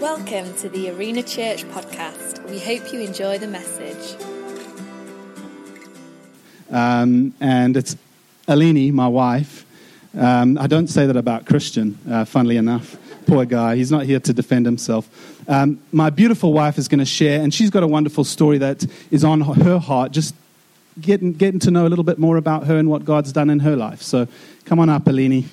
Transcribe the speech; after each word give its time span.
Welcome 0.00 0.54
to 0.58 0.68
the 0.68 0.90
Arena 0.90 1.24
Church 1.24 1.64
podcast. 1.64 2.48
We 2.48 2.60
hope 2.60 2.92
you 2.92 3.00
enjoy 3.00 3.38
the 3.38 3.48
message. 3.48 4.16
Um, 6.70 7.34
and 7.40 7.76
it's 7.76 7.96
Aline, 8.46 8.94
my 8.94 9.08
wife. 9.08 9.66
Um, 10.16 10.56
I 10.56 10.68
don't 10.68 10.86
say 10.86 11.06
that 11.06 11.16
about 11.16 11.46
Christian, 11.46 11.98
uh, 12.08 12.24
funnily 12.24 12.56
enough. 12.56 12.96
Poor 13.26 13.44
guy, 13.44 13.74
he's 13.74 13.90
not 13.90 14.04
here 14.04 14.20
to 14.20 14.32
defend 14.32 14.66
himself. 14.66 15.08
Um, 15.48 15.80
my 15.90 16.10
beautiful 16.10 16.52
wife 16.52 16.78
is 16.78 16.86
going 16.86 17.00
to 17.00 17.04
share, 17.04 17.42
and 17.42 17.52
she's 17.52 17.70
got 17.70 17.82
a 17.82 17.88
wonderful 17.88 18.22
story 18.22 18.58
that 18.58 18.86
is 19.10 19.24
on 19.24 19.40
her 19.40 19.80
heart, 19.80 20.12
just 20.12 20.32
getting, 21.00 21.32
getting 21.32 21.58
to 21.58 21.72
know 21.72 21.88
a 21.88 21.90
little 21.90 22.04
bit 22.04 22.20
more 22.20 22.36
about 22.36 22.68
her 22.68 22.78
and 22.78 22.88
what 22.88 23.04
God's 23.04 23.32
done 23.32 23.50
in 23.50 23.58
her 23.58 23.74
life. 23.74 24.02
So 24.02 24.28
come 24.64 24.78
on 24.78 24.90
up, 24.90 25.08
Aline. 25.08 25.50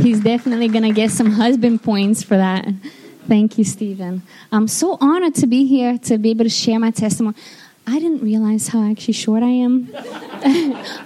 He's 0.00 0.20
definitely 0.20 0.68
going 0.68 0.84
to 0.84 0.92
get 0.92 1.10
some 1.10 1.32
husband 1.32 1.82
points 1.82 2.22
for 2.22 2.36
that. 2.36 2.66
Thank 3.28 3.58
you, 3.58 3.64
Stephen. 3.64 4.22
I'm 4.50 4.66
so 4.66 4.96
honored 5.00 5.34
to 5.36 5.46
be 5.46 5.66
here 5.66 5.98
to 5.98 6.16
be 6.16 6.30
able 6.30 6.44
to 6.44 6.50
share 6.50 6.78
my 6.78 6.90
testimony. 6.90 7.36
I 7.86 7.98
didn't 7.98 8.22
realize 8.22 8.68
how 8.68 8.90
actually 8.90 9.14
short 9.14 9.42
I 9.42 9.48
am. 9.48 9.90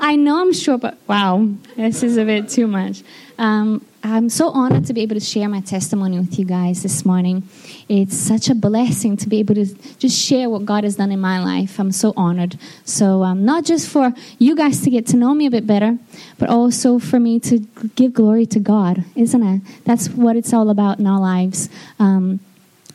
I 0.00 0.16
know 0.16 0.40
I'm 0.40 0.52
short, 0.52 0.82
but 0.82 0.98
wow, 1.08 1.48
this 1.76 2.02
is 2.02 2.16
a 2.16 2.24
bit 2.24 2.48
too 2.48 2.66
much. 2.66 3.02
Um, 3.36 3.84
I'm 4.06 4.28
so 4.28 4.50
honored 4.50 4.84
to 4.88 4.92
be 4.92 5.00
able 5.00 5.14
to 5.14 5.20
share 5.20 5.48
my 5.48 5.62
testimony 5.62 6.18
with 6.18 6.38
you 6.38 6.44
guys 6.44 6.82
this 6.82 7.06
morning. 7.06 7.48
It's 7.88 8.14
such 8.14 8.50
a 8.50 8.54
blessing 8.54 9.16
to 9.16 9.30
be 9.30 9.38
able 9.38 9.54
to 9.54 9.64
just 9.96 10.14
share 10.20 10.50
what 10.50 10.66
God 10.66 10.84
has 10.84 10.96
done 10.96 11.10
in 11.10 11.20
my 11.20 11.42
life. 11.42 11.80
I'm 11.80 11.90
so 11.90 12.12
honored. 12.14 12.58
So, 12.84 13.22
um, 13.22 13.46
not 13.46 13.64
just 13.64 13.88
for 13.88 14.12
you 14.38 14.54
guys 14.56 14.82
to 14.82 14.90
get 14.90 15.06
to 15.06 15.16
know 15.16 15.32
me 15.32 15.46
a 15.46 15.50
bit 15.50 15.66
better, 15.66 15.96
but 16.38 16.50
also 16.50 16.98
for 16.98 17.18
me 17.18 17.40
to 17.40 17.60
give 17.96 18.12
glory 18.12 18.44
to 18.44 18.60
God, 18.60 19.06
isn't 19.16 19.42
it? 19.42 19.62
That's 19.86 20.10
what 20.10 20.36
it's 20.36 20.52
all 20.52 20.68
about 20.68 20.98
in 20.98 21.06
our 21.06 21.18
lives. 21.18 21.70
Um, 21.98 22.40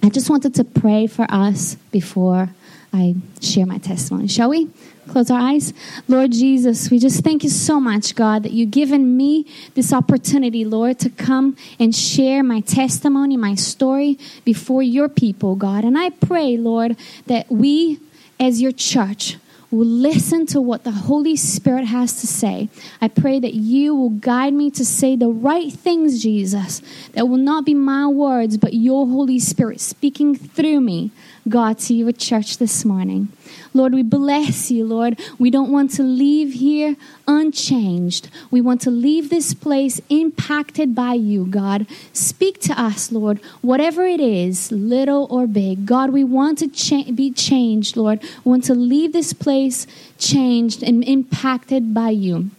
I 0.03 0.09
just 0.09 0.29
wanted 0.29 0.53
to 0.55 0.63
pray 0.63 1.07
for 1.07 1.25
us 1.27 1.73
before 1.91 2.49
I 2.91 3.15
share 3.41 3.65
my 3.65 3.77
testimony. 3.77 4.27
Shall 4.27 4.49
we? 4.49 4.69
Close 5.07 5.31
our 5.31 5.39
eyes. 5.39 5.73
Lord 6.07 6.31
Jesus, 6.31 6.91
we 6.91 6.99
just 6.99 7.23
thank 7.23 7.43
you 7.43 7.49
so 7.49 7.79
much, 7.79 8.15
God, 8.15 8.43
that 8.43 8.51
you've 8.51 8.71
given 8.71 9.17
me 9.17 9.45
this 9.73 9.91
opportunity, 9.91 10.65
Lord, 10.65 10.99
to 10.99 11.09
come 11.09 11.57
and 11.79 11.95
share 11.95 12.43
my 12.43 12.59
testimony, 12.59 13.35
my 13.35 13.55
story 13.55 14.19
before 14.45 14.83
your 14.83 15.09
people, 15.09 15.55
God. 15.55 15.83
And 15.83 15.97
I 15.97 16.11
pray, 16.11 16.57
Lord, 16.57 16.95
that 17.25 17.51
we 17.51 17.99
as 18.39 18.61
your 18.61 18.71
church, 18.71 19.37
will 19.69 19.85
listen 19.85 20.47
to 20.47 20.59
what 20.59 20.83
the 20.83 20.91
Holy 20.91 21.35
Spirit 21.35 21.85
has 21.85 22.21
to 22.21 22.27
say. 22.27 22.69
I 23.01 23.07
pray 23.07 23.39
that 23.39 23.53
you 23.53 23.93
will 23.93 24.09
guide 24.09 24.53
me 24.53 24.71
to 24.71 24.83
say 24.83 25.15
the 25.15 25.27
right 25.27 25.71
things, 25.71 26.23
Jesus, 26.23 26.81
that 27.13 27.27
will 27.27 27.37
not 27.37 27.65
be 27.65 27.75
my 27.75 28.07
words, 28.07 28.57
but 28.57 28.73
your 28.73 29.05
Holy 29.05 29.37
Spirit 29.37 29.79
speaking 29.79 30.35
through 30.35 30.81
me. 30.81 31.11
God, 31.47 31.79
to 31.79 31.93
your 31.93 32.11
church 32.11 32.57
this 32.57 32.83
morning. 32.83 33.29
Lord, 33.73 33.93
we 33.93 34.03
bless 34.03 34.71
you, 34.71 34.85
Lord. 34.85 35.19
We 35.37 35.49
don't 35.49 35.71
want 35.71 35.91
to 35.91 36.03
leave 36.03 36.53
here 36.53 36.95
unchanged. 37.27 38.29
We 38.51 38.61
want 38.61 38.81
to 38.81 38.91
leave 38.91 39.29
this 39.29 39.53
place 39.53 40.01
impacted 40.09 40.95
by 40.95 41.13
you, 41.13 41.45
God. 41.45 41.87
Speak 42.13 42.59
to 42.61 42.79
us, 42.79 43.11
Lord, 43.11 43.39
whatever 43.61 44.05
it 44.05 44.19
is, 44.19 44.71
little 44.71 45.27
or 45.29 45.47
big. 45.47 45.85
God, 45.85 46.11
we 46.11 46.23
want 46.23 46.57
to 46.59 46.67
cha- 46.67 47.11
be 47.11 47.31
changed, 47.31 47.95
Lord. 47.95 48.21
We 48.43 48.49
want 48.49 48.63
to 48.65 48.73
leave 48.73 49.13
this 49.13 49.33
place 49.33 49.87
changed 50.17 50.83
and 50.83 51.03
impacted 51.03 51.93
by 51.93 52.09
you. 52.09 52.49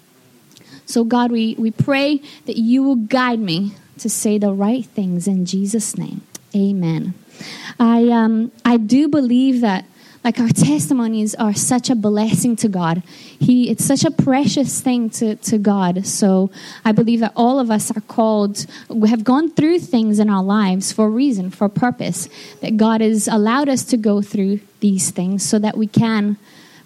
So, 0.87 1.05
God, 1.05 1.31
we, 1.31 1.55
we 1.59 1.71
pray 1.71 2.21
that 2.47 2.57
you 2.57 2.83
will 2.83 2.97
guide 2.97 3.39
me 3.39 3.75
to 3.99 4.09
say 4.09 4.39
the 4.39 4.53
right 4.53 4.85
things 4.85 5.29
in 5.29 5.47
Jesus' 5.47 5.97
name. 5.97 6.23
Amen. 6.55 7.15
I 7.79 8.09
um, 8.09 8.53
I 8.65 8.77
do 8.77 9.09
believe 9.09 9.61
that 9.61 9.85
like 10.23 10.39
our 10.39 10.49
testimonies 10.49 11.35
are 11.35 11.55
such 11.55 11.89
a 11.89 11.95
blessing 11.95 12.55
to 12.57 12.69
God. 12.69 13.03
He 13.39 13.71
it's 13.71 13.85
such 13.85 14.05
a 14.05 14.11
precious 14.11 14.81
thing 14.81 15.11
to, 15.11 15.37
to 15.37 15.59
God. 15.59 16.07
So 16.07 16.51
I 16.85 16.93
believe 16.93 17.21
that 17.21 17.33
all 17.35 17.59
of 17.59 17.71
us 17.71 17.91
are 17.97 18.03
called 18.03 18.67
we 18.89 19.09
have 19.09 19.25
gone 19.25 19.51
through 19.51 19.81
things 19.81 20.19
in 20.19 20.29
our 20.29 20.43
lives 20.43 20.93
for 20.93 21.07
a 21.07 21.11
reason, 21.11 21.51
for 21.51 21.65
a 21.67 21.71
purpose. 21.71 22.29
That 22.61 22.77
God 22.77 23.01
has 23.01 23.29
allowed 23.29 23.69
us 23.69 23.85
to 23.85 23.97
go 23.97 24.21
through 24.21 24.61
these 24.81 25.11
things 25.11 25.43
so 25.45 25.59
that 25.59 25.77
we 25.77 25.87
can 25.87 26.37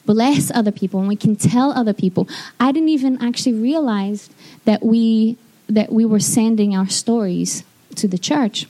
bless 0.06 0.50
other 0.50 0.72
people 0.72 1.00
and 1.00 1.08
we 1.08 1.16
can 1.16 1.34
tell 1.34 1.72
other 1.72 1.94
people. 1.94 2.28
I 2.60 2.72
didn't 2.72 2.90
even 2.90 3.20
actually 3.20 3.54
realize 3.54 4.30
that 4.64 4.82
we 4.84 5.38
that 5.68 5.90
we 5.90 6.04
were 6.04 6.20
sending 6.20 6.76
our 6.76 6.88
stories 6.88 7.64
to 7.96 8.06
the 8.06 8.18
church 8.18 8.66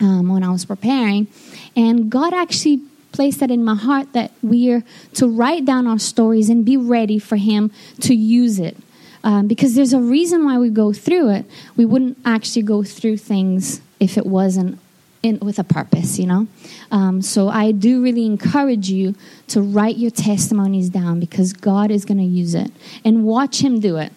um, 0.00 0.28
when 0.28 0.42
I 0.42 0.50
was 0.50 0.64
preparing. 0.64 1.26
And 1.74 2.10
God 2.10 2.32
actually 2.32 2.80
placed 3.12 3.40
that 3.40 3.50
in 3.50 3.64
my 3.64 3.74
heart 3.74 4.12
that 4.12 4.30
we're 4.42 4.84
to 5.14 5.28
write 5.28 5.64
down 5.64 5.86
our 5.86 5.98
stories 5.98 6.50
and 6.50 6.64
be 6.64 6.76
ready 6.76 7.18
for 7.18 7.36
Him 7.36 7.70
to 8.00 8.14
use 8.14 8.58
it. 8.58 8.76
Um, 9.24 9.48
because 9.48 9.74
there's 9.74 9.92
a 9.92 10.00
reason 10.00 10.44
why 10.44 10.58
we 10.58 10.70
go 10.70 10.92
through 10.92 11.30
it. 11.30 11.46
We 11.76 11.84
wouldn't 11.84 12.18
actually 12.24 12.62
go 12.62 12.84
through 12.84 13.16
things 13.16 13.80
if 13.98 14.16
it 14.16 14.26
wasn't 14.26 14.78
in, 15.22 15.38
with 15.40 15.58
a 15.58 15.64
purpose, 15.64 16.18
you 16.18 16.26
know? 16.26 16.46
Um, 16.90 17.22
so 17.22 17.48
I 17.48 17.72
do 17.72 18.02
really 18.02 18.26
encourage 18.26 18.88
you 18.88 19.14
to 19.48 19.60
write 19.60 19.96
your 19.96 20.10
testimonies 20.10 20.90
down 20.90 21.18
because 21.18 21.52
God 21.52 21.90
is 21.90 22.04
going 22.04 22.18
to 22.18 22.24
use 22.24 22.54
it. 22.54 22.70
And 23.04 23.24
watch 23.24 23.62
Him 23.62 23.80
do 23.80 23.96
it. 23.96 24.12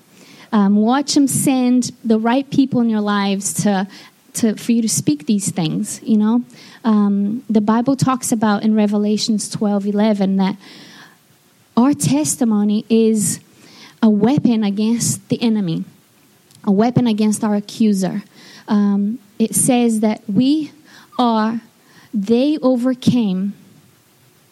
Um, 0.51 0.75
watch 0.75 1.15
Him 1.15 1.27
send 1.27 1.91
the 2.03 2.19
right 2.19 2.49
people 2.49 2.81
in 2.81 2.89
your 2.89 3.01
lives 3.01 3.53
to 3.63 3.87
to, 4.35 4.55
for 4.55 4.71
you 4.71 4.81
to 4.81 4.89
speak 4.89 5.25
these 5.25 5.51
things, 5.51 6.01
you 6.03 6.17
know. 6.17 6.43
Um, 6.83 7.43
the 7.49 7.61
Bible 7.61 7.95
talks 7.95 8.31
about 8.31 8.63
in 8.63 8.75
Revelations 8.75 9.49
12 9.49 9.87
11 9.87 10.37
that 10.37 10.55
our 11.75 11.93
testimony 11.93 12.85
is 12.89 13.39
a 14.01 14.09
weapon 14.09 14.63
against 14.63 15.27
the 15.29 15.41
enemy, 15.41 15.85
a 16.63 16.71
weapon 16.71 17.07
against 17.07 17.43
our 17.43 17.55
accuser. 17.55 18.23
Um, 18.67 19.19
it 19.37 19.55
says 19.55 20.01
that 20.01 20.21
we 20.29 20.71
are, 21.17 21.61
they 22.13 22.57
overcame 22.59 23.53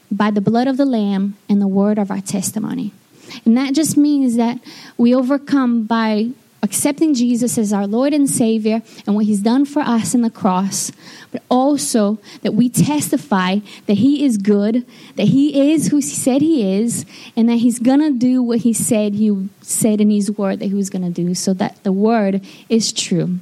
by 0.09 0.31
the 0.31 0.41
blood 0.41 0.67
of 0.67 0.77
the 0.77 0.85
Lamb 0.85 1.37
and 1.49 1.61
the 1.61 1.67
word 1.67 1.97
of 1.97 2.09
our 2.11 2.21
testimony. 2.21 2.93
And 3.45 3.57
that 3.57 3.73
just 3.73 3.97
means 3.97 4.35
that 4.37 4.59
we 4.97 5.13
overcome 5.13 5.83
by 5.83 6.29
accepting 6.63 7.13
Jesus 7.13 7.57
as 7.57 7.71
our 7.71 7.87
Lord 7.87 8.13
and 8.13 8.29
Savior 8.29 8.81
and 9.05 9.15
what 9.15 9.25
He's 9.25 9.41
done 9.41 9.65
for 9.65 9.81
us 9.81 10.13
in 10.13 10.21
the 10.21 10.29
cross, 10.29 10.91
but 11.31 11.43
also 11.49 12.19
that 12.41 12.53
we 12.53 12.69
testify 12.69 13.59
that 13.85 13.97
He 13.97 14.25
is 14.25 14.37
good, 14.37 14.85
that 15.15 15.27
He 15.27 15.71
is 15.71 15.87
who 15.87 15.97
He 15.97 16.01
said 16.01 16.41
He 16.41 16.77
is, 16.77 17.05
and 17.35 17.47
that 17.49 17.57
He's 17.57 17.79
to 17.99 18.11
do 18.11 18.41
what 18.41 18.59
He 18.59 18.73
said 18.73 19.13
He 19.13 19.49
said 19.61 20.01
in 20.01 20.09
His 20.09 20.31
Word 20.31 20.59
that 20.59 20.67
He 20.67 20.73
was 20.73 20.89
to 21.03 21.09
do, 21.09 21.33
so 21.35 21.53
that 21.53 21.83
the 21.83 21.91
Word 21.91 22.45
is 22.69 22.91
true. 22.91 23.39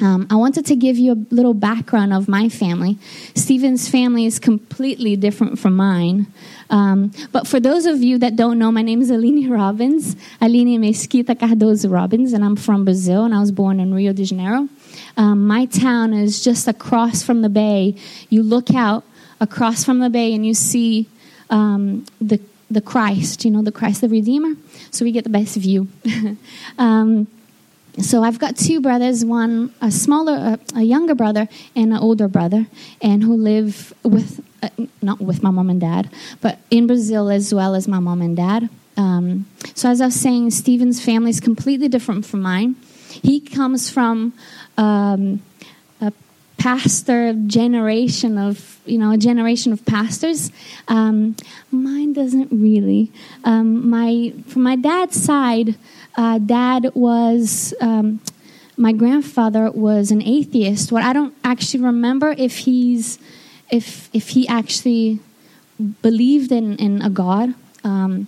Um, 0.00 0.26
I 0.30 0.36
wanted 0.36 0.66
to 0.66 0.76
give 0.76 0.98
you 0.98 1.12
a 1.12 1.34
little 1.34 1.52
background 1.52 2.12
of 2.12 2.28
my 2.28 2.48
family. 2.48 2.98
Stephen's 3.34 3.88
family 3.88 4.24
is 4.24 4.38
completely 4.38 5.14
different 5.16 5.58
from 5.58 5.76
mine. 5.76 6.26
Um, 6.70 7.12
but 7.32 7.46
for 7.46 7.60
those 7.60 7.84
of 7.84 8.02
you 8.02 8.18
that 8.18 8.36
don't 8.36 8.58
know, 8.58 8.72
my 8.72 8.82
name 8.82 9.02
is 9.02 9.10
Aline 9.10 9.50
Robbins, 9.50 10.16
Aline 10.40 10.80
Mesquita 10.80 11.34
Cardoso 11.34 11.92
Robbins, 11.92 12.32
and 12.32 12.44
I'm 12.44 12.56
from 12.56 12.84
Brazil, 12.84 13.24
and 13.24 13.34
I 13.34 13.40
was 13.40 13.52
born 13.52 13.80
in 13.80 13.92
Rio 13.92 14.12
de 14.12 14.24
Janeiro. 14.24 14.68
Um, 15.16 15.46
my 15.46 15.66
town 15.66 16.14
is 16.14 16.42
just 16.42 16.66
across 16.68 17.22
from 17.22 17.42
the 17.42 17.48
bay. 17.48 17.94
You 18.30 18.42
look 18.42 18.72
out 18.74 19.04
across 19.40 19.84
from 19.84 19.98
the 19.98 20.10
bay 20.10 20.34
and 20.34 20.46
you 20.46 20.54
see 20.54 21.08
um, 21.50 22.06
the 22.20 22.40
the 22.70 22.80
Christ, 22.80 23.44
you 23.44 23.50
know, 23.50 23.62
the 23.62 23.72
Christ 23.72 24.00
the 24.00 24.08
Redeemer. 24.08 24.54
So 24.92 25.04
we 25.04 25.10
get 25.10 25.24
the 25.24 25.30
best 25.30 25.56
view. 25.56 25.88
so 28.02 28.22
I've 28.22 28.38
got 28.38 28.56
two 28.56 28.80
brothers, 28.80 29.24
one 29.24 29.74
a 29.80 29.90
smaller, 29.90 30.58
a 30.74 30.82
younger 30.82 31.14
brother, 31.14 31.48
and 31.74 31.92
an 31.92 31.98
older 31.98 32.28
brother, 32.28 32.66
and 33.00 33.22
who 33.22 33.36
live 33.36 33.92
with 34.02 34.40
uh, 34.62 34.68
not 35.00 35.20
with 35.20 35.42
my 35.42 35.50
mom 35.50 35.70
and 35.70 35.80
dad, 35.80 36.10
but 36.40 36.58
in 36.70 36.86
Brazil 36.86 37.30
as 37.30 37.52
well 37.54 37.74
as 37.74 37.88
my 37.88 37.98
mom 37.98 38.22
and 38.22 38.36
dad. 38.36 38.68
Um, 38.96 39.46
so 39.74 39.88
as 39.88 40.00
I 40.00 40.06
was 40.06 40.14
saying, 40.14 40.50
Stephen's 40.50 41.02
family 41.02 41.30
is 41.30 41.40
completely 41.40 41.88
different 41.88 42.26
from 42.26 42.42
mine. 42.42 42.76
He 43.08 43.40
comes 43.40 43.90
from 43.90 44.34
um, 44.76 45.40
a 45.49 45.49
pastor 46.60 47.32
generation 47.46 48.36
of 48.36 48.78
you 48.84 48.98
know 48.98 49.10
a 49.10 49.16
generation 49.16 49.72
of 49.72 49.84
pastors. 49.86 50.52
Um, 50.88 51.34
mine 51.70 52.12
doesn't 52.12 52.52
really. 52.52 53.10
Um, 53.44 53.88
my 53.88 54.34
from 54.46 54.62
my 54.62 54.76
dad's 54.76 55.20
side 55.20 55.76
uh, 56.16 56.38
dad 56.38 56.90
was 56.94 57.72
um, 57.80 58.20
my 58.76 58.92
grandfather 58.92 59.70
was 59.70 60.10
an 60.10 60.22
atheist. 60.22 60.92
What 60.92 61.02
I 61.02 61.14
don't 61.14 61.34
actually 61.42 61.82
remember 61.82 62.34
if 62.36 62.58
he's 62.58 63.18
if 63.70 64.10
if 64.12 64.28
he 64.28 64.46
actually 64.46 65.18
believed 66.02 66.52
in 66.52 66.76
in 66.76 67.00
a 67.00 67.08
God. 67.08 67.54
Um, 67.82 68.26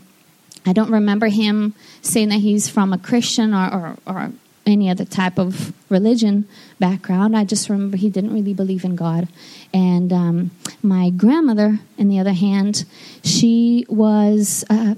I 0.64 0.73
don't 0.73 0.90
remember 0.90 1.26
him 1.26 1.75
saying 2.00 2.31
that 2.31 2.38
he's 2.38 2.69
from 2.69 2.93
a 2.93 2.99
Christian 2.99 3.52
or, 3.52 3.67
or, 3.75 3.96
or 4.06 4.32
any 4.64 4.88
other 4.88 5.05
type 5.05 5.38
of 5.38 5.73
religion 5.88 6.47
background. 6.79 7.37
I 7.37 7.44
just 7.44 7.69
remember 7.69 7.97
he 7.97 8.11
didn't 8.11 8.32
really 8.32 8.55
believe 8.55 8.85
in 8.85 8.97
God. 8.97 9.29
And 9.75 10.12
um, 10.12 10.50
my 10.82 11.11
grandmother, 11.11 11.81
on 11.99 12.09
the 12.09 12.19
other 12.19 12.32
hand, 12.32 12.85
she 13.25 13.85
was 13.88 14.64
uh, 14.70 14.94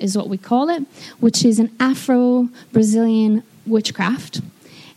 is 0.00 0.16
what 0.16 0.28
we 0.28 0.38
call 0.38 0.68
it, 0.68 0.82
which 1.20 1.44
is 1.44 1.58
an 1.58 1.70
Afro 1.80 2.48
Brazilian 2.72 3.42
witchcraft. 3.66 4.40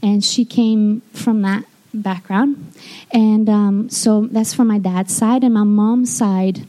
And 0.01 0.23
she 0.23 0.45
came 0.45 1.01
from 1.13 1.41
that 1.41 1.65
background. 1.93 2.71
And 3.11 3.49
um, 3.49 3.89
so 3.89 4.27
that's 4.27 4.53
from 4.53 4.67
my 4.67 4.79
dad's 4.79 5.15
side. 5.15 5.43
And 5.43 5.53
my 5.53 5.63
mom's 5.63 6.15
side, 6.15 6.65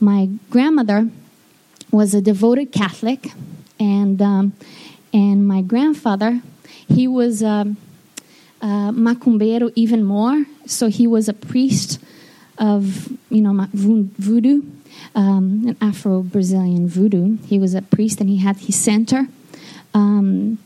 my 0.00 0.28
grandmother 0.50 1.08
was 1.90 2.14
a 2.14 2.20
devoted 2.20 2.72
Catholic. 2.72 3.32
And 3.78 4.20
um, 4.20 4.52
and 5.14 5.46
my 5.46 5.62
grandfather, 5.62 6.42
he 6.88 7.06
was 7.06 7.42
um, 7.42 7.76
uh, 8.60 8.90
macumbeiro 8.90 9.70
even 9.76 10.02
more. 10.02 10.44
So 10.66 10.88
he 10.88 11.06
was 11.06 11.28
a 11.28 11.32
priest 11.32 12.00
of, 12.58 13.16
you 13.30 13.40
know, 13.40 13.68
voodoo, 13.72 14.62
um, 15.14 15.64
an 15.68 15.76
Afro-Brazilian 15.80 16.88
voodoo. 16.88 17.38
He 17.46 17.60
was 17.60 17.74
a 17.74 17.82
priest 17.82 18.20
and 18.20 18.28
he 18.28 18.38
had 18.38 18.56
his 18.56 18.74
center. 18.74 19.28
Um, 19.94 20.58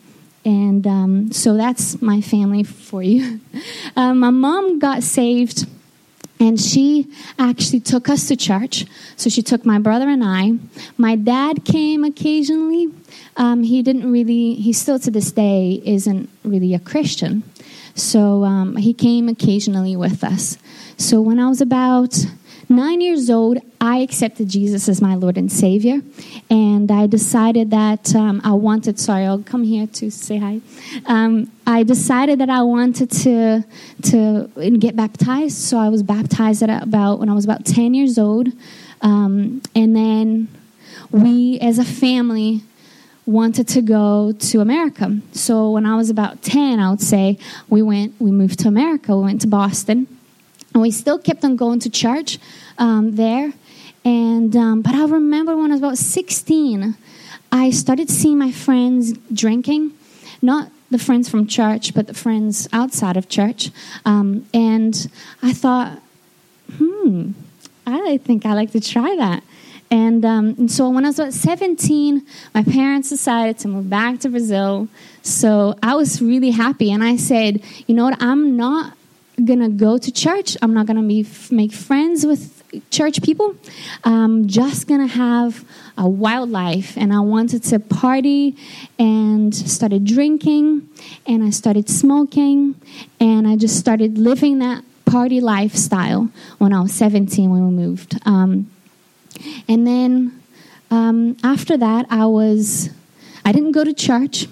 and 0.47 0.87
um, 0.87 1.31
so 1.31 1.55
that's 1.55 2.01
my 2.01 2.23
family 2.23 2.65
for 2.65 3.03
you. 3.03 3.41
Uh, 3.97 4.15
my 4.15 4.31
mom 4.31 4.79
got 4.79 5.03
saved 5.03 5.67
and 6.41 6.61
she 6.61 7.09
actually 7.39 7.81
took 7.81 8.09
us 8.09 8.29
to 8.29 8.37
church. 8.37 8.87
So 9.17 9.29
she 9.31 9.43
took 9.43 9.65
my 9.65 9.79
brother 9.79 10.09
and 10.09 10.23
I. 10.25 10.53
My 10.97 11.17
dad 11.17 11.65
came 11.65 12.05
occasionally. 12.05 12.89
Um, 13.37 13.63
he 13.63 13.83
didn't 13.83 14.11
really, 14.11 14.55
he 14.55 14.73
still 14.73 14.99
to 15.01 15.11
this 15.11 15.33
day 15.33 15.83
isn't 15.85 16.29
really 16.45 16.75
a 16.75 16.79
Christian. 16.79 17.43
So 17.95 18.45
um, 18.45 18.77
he 18.77 18.95
came 18.95 19.29
occasionally 19.29 19.97
with 19.97 20.23
us. 20.23 20.59
So 20.97 21.21
when 21.21 21.39
I 21.41 21.49
was 21.49 21.61
about 21.61 22.17
nine 22.69 23.01
years 23.01 23.31
old, 23.31 23.59
I 23.81 23.99
accepted 23.99 24.49
Jesus 24.49 24.89
as 24.89 25.01
my 25.01 25.15
Lord 25.15 25.39
and 25.39 25.51
Savior. 25.51 26.01
And 26.51 26.91
I 26.91 27.07
decided 27.07 27.71
that 27.71 28.15
um, 28.15 28.41
I 28.45 28.53
wanted, 28.53 28.99
sorry, 28.99 29.25
I'll 29.25 29.43
come 29.43 29.63
here 29.63 29.87
to 29.87 30.11
say 30.11 30.39
hi. 30.39 30.61
Um, 31.07 31.51
I 31.67 31.83
decided 31.83 32.41
that 32.41 32.51
I 32.51 32.63
wanted 32.63 33.11
to, 33.11 33.65
to 34.03 34.79
get 34.79 34.97
baptized. 34.97 35.57
So 35.57 35.79
I 35.79 35.89
was 35.89 36.03
baptized 36.03 36.63
at 36.63 36.83
about, 36.83 37.19
when 37.21 37.29
I 37.29 37.35
was 37.35 37.45
about 37.45 37.65
10 37.65 37.95
years 37.95 38.19
old. 38.19 38.49
Um, 39.01 39.63
and 39.75 39.95
then 39.95 40.49
we, 41.11 41.59
as 41.61 41.79
a 41.79 41.85
family, 41.85 42.63
wanted 43.27 43.69
to 43.69 43.83
go 43.83 44.33
to 44.33 44.61
America. 44.61 45.21
So 45.33 45.71
when 45.71 45.85
I 45.85 45.97
was 45.97 46.09
about 46.09 46.43
10, 46.43 46.81
I 46.81 46.91
would 46.91 47.03
say, 47.03 47.39
we 47.69 47.83
went, 47.83 48.15
we 48.19 48.31
moved 48.31 48.59
to 48.61 48.69
America. 48.69 49.15
We 49.17 49.25
went 49.25 49.43
to 49.43 49.47
Boston. 49.47 50.18
And 50.79 50.83
we 50.85 50.93
still 50.93 51.19
kept 51.19 51.45
on 51.45 51.57
going 51.57 51.81
to 51.81 51.91
church 51.91 52.39
um, 52.79 53.17
there. 53.17 53.53
And, 54.05 54.55
um, 54.55 54.81
but 54.81 54.95
I 54.95 55.07
remember 55.07 55.57
when 55.57 55.73
I 55.73 55.75
was 55.75 55.81
about 55.81 55.99
16, 55.99 56.97
I 57.51 57.71
started 57.71 58.09
seeing 58.09 58.39
my 58.39 58.53
friends 58.53 59.13
drinking. 59.33 59.91
Not 60.41 60.71
the 60.89 60.99
friends 61.01 61.29
from 61.29 61.49
church, 61.49 61.95
but 61.95 62.07
the 62.07 62.15
friends 62.15 62.69
outside 62.73 63.17
of 63.17 63.29
church. 63.29 63.73
Um, 64.05 64.47
and 64.55 65.11
I 65.43 65.53
thought, 65.53 66.01
hmm, 66.77 67.33
I 67.85 68.19
think 68.19 68.47
I 68.47 68.53
like 68.53 68.71
to 68.71 68.81
try 68.81 69.17
that. 69.17 69.43
And, 69.91 70.25
um, 70.25 70.55
and 70.59 70.71
so 70.71 70.89
when 70.91 71.05
I 71.05 71.09
was 71.09 71.19
about 71.19 71.33
17, 71.33 72.25
my 72.55 72.63
parents 72.63 73.09
decided 73.09 73.59
to 73.59 73.69
move 73.69 73.91
back 73.91 74.21
to 74.21 74.29
Brazil. 74.29 74.87
So 75.23 75.77
I 75.83 75.97
was 75.97 76.23
really 76.23 76.53
happy. 76.53 76.93
And 76.93 77.03
I 77.03 77.17
said, 77.17 77.65
you 77.89 77.97
know 77.97 78.05
what? 78.05 78.23
I'm 78.23 78.57
not 78.57 78.93
to 79.61 79.69
go 79.69 79.99
to 79.99 80.13
church. 80.13 80.57
I'm 80.63 80.75
not 80.75 80.87
to 81.01 81.07
be 81.07 81.27
make 81.51 81.73
friends 81.73 82.27
with 82.27 82.59
church 82.91 83.23
people. 83.23 83.57
I'm 84.05 84.47
just 84.47 84.87
to 85.07 85.15
have 85.15 85.65
a 85.97 86.09
wild 86.09 86.51
life. 86.51 86.97
And 86.97 87.13
I 87.13 87.21
wanted 87.21 87.63
to 87.65 87.79
party 87.79 88.57
and 88.99 89.55
started 89.55 90.05
drinking 90.05 90.89
and 91.27 91.43
I 91.43 91.51
started 91.51 91.89
smoking 91.89 92.75
and 93.21 93.47
I 93.47 93.57
just 93.57 93.79
started 93.79 94.19
living 94.19 94.59
that 94.59 94.85
party 95.07 95.41
lifestyle 95.41 96.31
when 96.59 96.73
I 96.73 96.81
was 96.81 96.93
17 96.93 97.51
when 97.51 97.67
we 97.67 97.73
moved. 97.73 98.19
Um, 98.27 98.71
and 99.69 99.87
then 99.87 100.43
um, 100.91 101.37
after 101.43 101.77
that, 101.77 102.07
I 102.11 102.27
was, 102.27 102.91
I 103.45 103.53
didn't 103.53 103.73
go 103.73 103.85
to 103.85 103.95
church. 103.95 104.47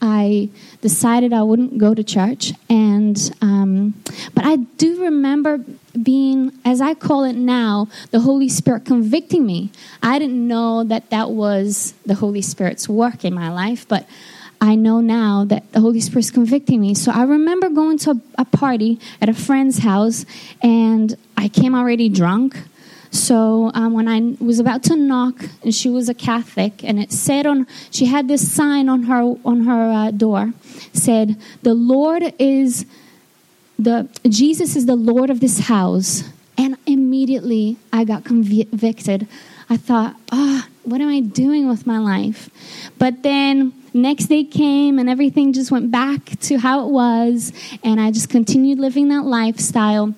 I 0.00 0.50
decided 0.80 1.32
I 1.32 1.42
wouldn't 1.42 1.78
go 1.78 1.94
to 1.94 2.04
church. 2.04 2.52
And, 2.68 3.18
um, 3.40 3.94
but 4.34 4.44
I 4.44 4.56
do 4.56 5.02
remember 5.02 5.64
being, 6.00 6.52
as 6.64 6.80
I 6.80 6.94
call 6.94 7.24
it 7.24 7.34
now, 7.36 7.88
the 8.10 8.20
Holy 8.20 8.48
Spirit 8.48 8.84
convicting 8.84 9.46
me. 9.46 9.70
I 10.02 10.18
didn't 10.18 10.46
know 10.46 10.84
that 10.84 11.10
that 11.10 11.30
was 11.30 11.94
the 12.04 12.14
Holy 12.14 12.42
Spirit's 12.42 12.88
work 12.88 13.24
in 13.24 13.34
my 13.34 13.50
life, 13.50 13.88
but 13.88 14.06
I 14.60 14.74
know 14.74 15.00
now 15.00 15.44
that 15.44 15.72
the 15.72 15.80
Holy 15.80 16.00
Spirit's 16.00 16.30
convicting 16.30 16.80
me. 16.80 16.94
So 16.94 17.12
I 17.12 17.24
remember 17.24 17.68
going 17.68 17.98
to 17.98 18.12
a, 18.12 18.20
a 18.38 18.44
party 18.44 18.98
at 19.20 19.28
a 19.28 19.34
friend's 19.34 19.78
house, 19.78 20.24
and 20.62 21.16
I 21.36 21.48
came 21.48 21.74
already 21.74 22.08
drunk. 22.08 22.56
So 23.16 23.70
um, 23.74 23.94
when 23.94 24.08
I 24.08 24.36
was 24.44 24.58
about 24.58 24.82
to 24.84 24.96
knock, 24.96 25.44
and 25.62 25.74
she 25.74 25.88
was 25.88 26.08
a 26.08 26.14
Catholic, 26.14 26.84
and 26.84 27.00
it 27.00 27.10
said 27.10 27.46
on 27.46 27.66
she 27.90 28.06
had 28.06 28.28
this 28.28 28.50
sign 28.50 28.88
on 28.88 29.04
her 29.04 29.34
on 29.44 29.64
her 29.64 29.90
uh, 29.90 30.10
door, 30.10 30.52
said, 30.92 31.36
"The 31.62 31.74
Lord 31.74 32.34
is 32.38 32.84
the 33.78 34.08
Jesus 34.28 34.76
is 34.76 34.86
the 34.86 34.96
Lord 34.96 35.30
of 35.30 35.40
this 35.40 35.60
house." 35.60 36.24
And 36.58 36.76
immediately 36.86 37.76
I 37.92 38.04
got 38.04 38.24
convicted. 38.24 39.26
I 39.68 39.76
thought, 39.76 40.16
"Ah, 40.30 40.66
oh, 40.66 40.70
what 40.84 41.00
am 41.00 41.08
I 41.08 41.20
doing 41.20 41.68
with 41.68 41.86
my 41.86 41.98
life?" 41.98 42.50
But 42.98 43.22
then 43.22 43.72
next 43.94 44.26
day 44.26 44.44
came 44.44 44.98
and 44.98 45.08
everything 45.08 45.54
just 45.54 45.70
went 45.70 45.90
back 45.90 46.38
to 46.40 46.58
how 46.58 46.86
it 46.86 46.92
was, 46.92 47.52
and 47.82 47.98
I 47.98 48.10
just 48.10 48.28
continued 48.28 48.78
living 48.78 49.08
that 49.08 49.24
lifestyle 49.24 50.14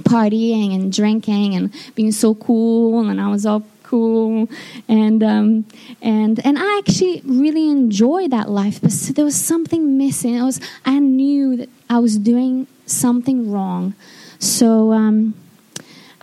partying 0.00 0.74
and 0.74 0.92
drinking 0.92 1.54
and 1.54 1.72
being 1.94 2.12
so 2.12 2.34
cool, 2.34 3.08
and 3.08 3.20
I 3.20 3.28
was 3.28 3.46
all 3.46 3.64
cool, 3.82 4.48
and 4.88 5.22
um, 5.22 5.64
and 6.00 6.44
and 6.44 6.58
I 6.58 6.78
actually 6.78 7.22
really 7.24 7.70
enjoyed 7.70 8.30
that 8.30 8.48
life, 8.48 8.80
but 8.80 8.92
there 9.14 9.24
was 9.24 9.36
something 9.36 9.98
missing. 9.98 10.36
It 10.36 10.42
was 10.42 10.60
I 10.84 10.98
knew 10.98 11.56
that 11.56 11.68
I 11.88 11.98
was 11.98 12.16
doing 12.18 12.66
something 12.86 13.50
wrong, 13.50 13.94
so 14.38 14.92
um, 14.92 15.34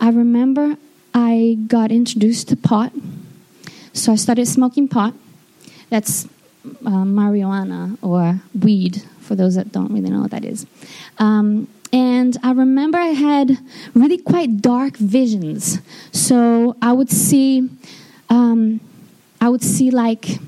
I 0.00 0.08
remember 0.10 0.76
I 1.12 1.58
got 1.66 1.90
introduced 1.90 2.48
to 2.48 2.56
pot, 2.56 2.92
so 3.92 4.12
I 4.12 4.16
started 4.16 4.46
smoking 4.46 4.88
pot. 4.88 5.14
That's 5.90 6.26
uh, 6.64 7.04
marijuana 7.04 7.98
or 8.02 8.40
weed 8.58 9.02
for 9.20 9.34
those 9.34 9.54
that 9.56 9.72
don't 9.72 9.92
really 9.92 10.10
know 10.10 10.22
what 10.22 10.30
that 10.30 10.44
is. 10.44 10.66
Um, 11.18 11.68
and 11.92 12.36
I 12.42 12.52
remember 12.52 12.98
I 12.98 13.08
had 13.08 13.58
really 13.94 14.18
quite 14.18 14.60
dark 14.60 14.96
visions. 14.96 15.80
So 16.12 16.76
I 16.82 16.92
would 16.92 17.10
see, 17.10 17.68
um, 18.28 18.80
I 19.40 19.48
would 19.48 19.62
see 19.62 19.90
like 19.90 20.38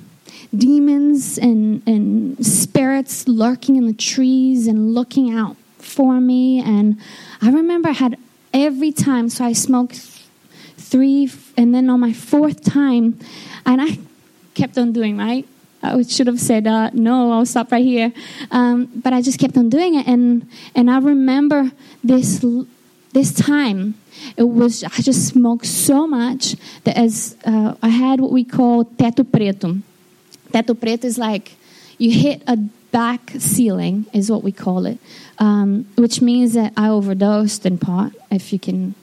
demons 0.55 1.39
and, 1.39 1.83
and 1.87 2.45
spirits 2.45 3.27
lurking 3.29 3.77
in 3.77 3.87
the 3.87 3.95
trees 3.95 4.67
and 4.67 4.95
looking 4.95 5.33
out 5.33 5.57
for 5.79 6.21
me. 6.21 6.61
And 6.61 6.99
I 7.41 7.51
remember 7.51 7.89
I 7.89 7.93
had 7.93 8.19
every 8.53 8.93
time, 8.93 9.29
so 9.29 9.45
I 9.45 9.53
smoked 9.53 9.97
three, 10.77 11.31
and 11.57 11.75
then 11.75 11.89
on 11.89 12.01
my 12.01 12.13
fourth 12.13 12.65
time, 12.65 13.19
and 13.65 13.81
I 13.81 13.99
kept 14.55 14.77
on 14.77 14.93
doing 14.93 15.17
right 15.17 15.47
I 15.83 16.03
should 16.03 16.27
have 16.27 16.41
said 16.41 16.67
uh, 16.67 16.91
no. 16.93 17.33
I'll 17.33 17.47
stop 17.47 17.73
right 17.73 17.85
here. 17.85 18.13
Um, 18.51 18.91
but 18.95 19.13
I 19.13 19.23
just 19.23 19.39
kept 19.39 19.57
on 19.57 19.69
doing 19.69 19.95
it, 19.95 20.07
and 20.07 20.49
and 20.75 20.91
I 20.91 20.99
remember 20.99 21.73
this 22.03 22.45
this 23.13 23.33
time. 23.33 23.95
It 24.37 24.45
was 24.45 24.85
I 24.85 25.03
just 25.03 25.29
smoked 25.29 25.67
so 25.67 26.07
much 26.07 26.57
that 26.85 26.97
as 26.97 27.37
uh, 27.45 27.75
I 27.83 27.89
had 27.89 28.21
what 28.21 28.33
we 28.33 28.45
call 28.45 28.85
teto 28.85 29.25
preto. 29.25 29.81
Teto 30.53 30.75
preto 30.75 31.07
is 31.07 31.17
like 31.17 31.53
you 31.99 32.11
hit 32.13 32.43
a 32.47 32.57
back 32.91 33.33
ceiling 33.39 34.07
is 34.13 34.31
what 34.31 34.43
we 34.43 34.53
call 34.53 34.87
it, 34.87 34.99
um, 35.39 35.87
which 35.97 36.21
means 36.21 36.55
that 36.55 36.73
I 36.77 36.89
overdosed 36.89 37.65
in 37.65 37.79
pot, 37.79 38.13
if 38.31 38.53
you 38.53 38.59
can 38.59 38.95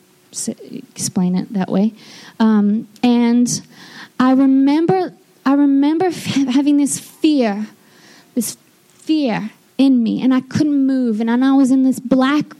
explain 0.91 1.35
it 1.35 1.53
that 1.53 1.69
way. 1.69 1.93
Um, 2.39 2.87
and 3.01 3.47
I 4.19 4.31
remember 4.31 5.13
I 5.47 5.53
remember 5.53 6.09
having 6.51 6.75
this 6.75 6.99
fear, 6.99 7.67
this 8.35 8.57
fear 8.89 9.51
in 9.77 10.03
me, 10.03 10.21
and 10.21 10.33
I 10.33 10.41
couldn't 10.41 10.85
move, 10.85 11.21
and 11.21 11.31
I 11.31 11.53
was 11.53 11.71
in 11.71 11.83
this 11.83 12.01
black 12.01 12.53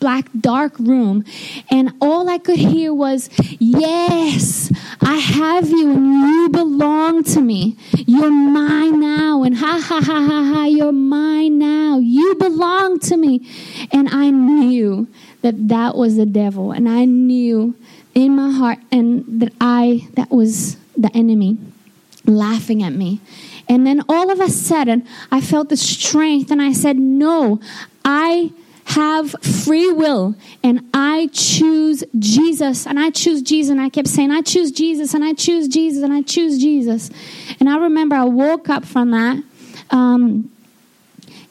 black, 0.00 0.26
dark 0.40 0.76
room. 0.80 1.24
And 1.70 1.92
all 2.00 2.28
I 2.28 2.38
could 2.38 2.58
hear 2.58 2.92
was, 2.92 3.30
Yes, 3.60 4.72
I 5.00 5.14
have 5.14 5.70
you 5.70 5.92
and 5.92 6.12
you 6.12 6.48
belong 6.50 7.22
to 7.22 7.40
me. 7.40 7.76
You're 7.92 8.28
mine 8.28 8.98
now. 8.98 9.44
And 9.44 9.56
ha 9.56 9.80
ha 9.80 10.00
ha 10.00 10.20
ha 10.20 10.52
ha, 10.52 10.64
you're 10.64 10.90
mine 10.90 11.60
now. 11.60 11.98
You 11.98 12.34
belong 12.34 12.98
to 12.98 13.16
me. 13.16 13.48
And 13.92 14.08
I 14.08 14.30
knew 14.30 15.06
that 15.42 15.68
that 15.68 15.94
was 15.94 16.16
the 16.16 16.26
devil. 16.26 16.72
And 16.72 16.88
I 16.88 17.04
knew 17.04 17.76
in 18.12 18.34
my 18.34 18.50
heart 18.50 18.78
and 18.90 19.24
that 19.40 19.52
I, 19.60 20.08
that 20.14 20.32
was 20.32 20.78
the 20.96 21.12
enemy 21.14 21.58
laughing 22.26 22.82
at 22.82 22.92
me. 22.92 23.20
And 23.68 23.86
then 23.86 24.02
all 24.08 24.30
of 24.30 24.40
a 24.40 24.48
sudden, 24.48 25.06
I 25.30 25.40
felt 25.40 25.68
the 25.68 25.76
strength 25.76 26.50
and 26.50 26.60
I 26.60 26.72
said, 26.72 26.98
No, 26.98 27.60
I 28.04 28.52
have 28.84 29.30
free 29.42 29.90
will 29.90 30.34
and 30.62 30.88
I 30.92 31.28
choose 31.32 32.04
Jesus 32.18 32.86
and 32.86 32.98
I 32.98 33.10
choose 33.10 33.42
Jesus. 33.42 33.70
And 33.70 33.80
I 33.80 33.88
kept 33.88 34.08
saying, 34.08 34.30
I 34.30 34.42
choose 34.42 34.70
Jesus 34.72 35.14
and 35.14 35.24
I 35.24 35.32
choose 35.34 35.68
Jesus 35.68 36.02
and 36.02 36.12
I 36.12 36.22
choose 36.22 36.58
Jesus. 36.58 37.10
And 37.60 37.68
I 37.68 37.78
remember 37.78 38.16
I 38.16 38.24
woke 38.24 38.68
up 38.68 38.84
from 38.84 39.12
that. 39.12 39.42
Um, 39.90 40.51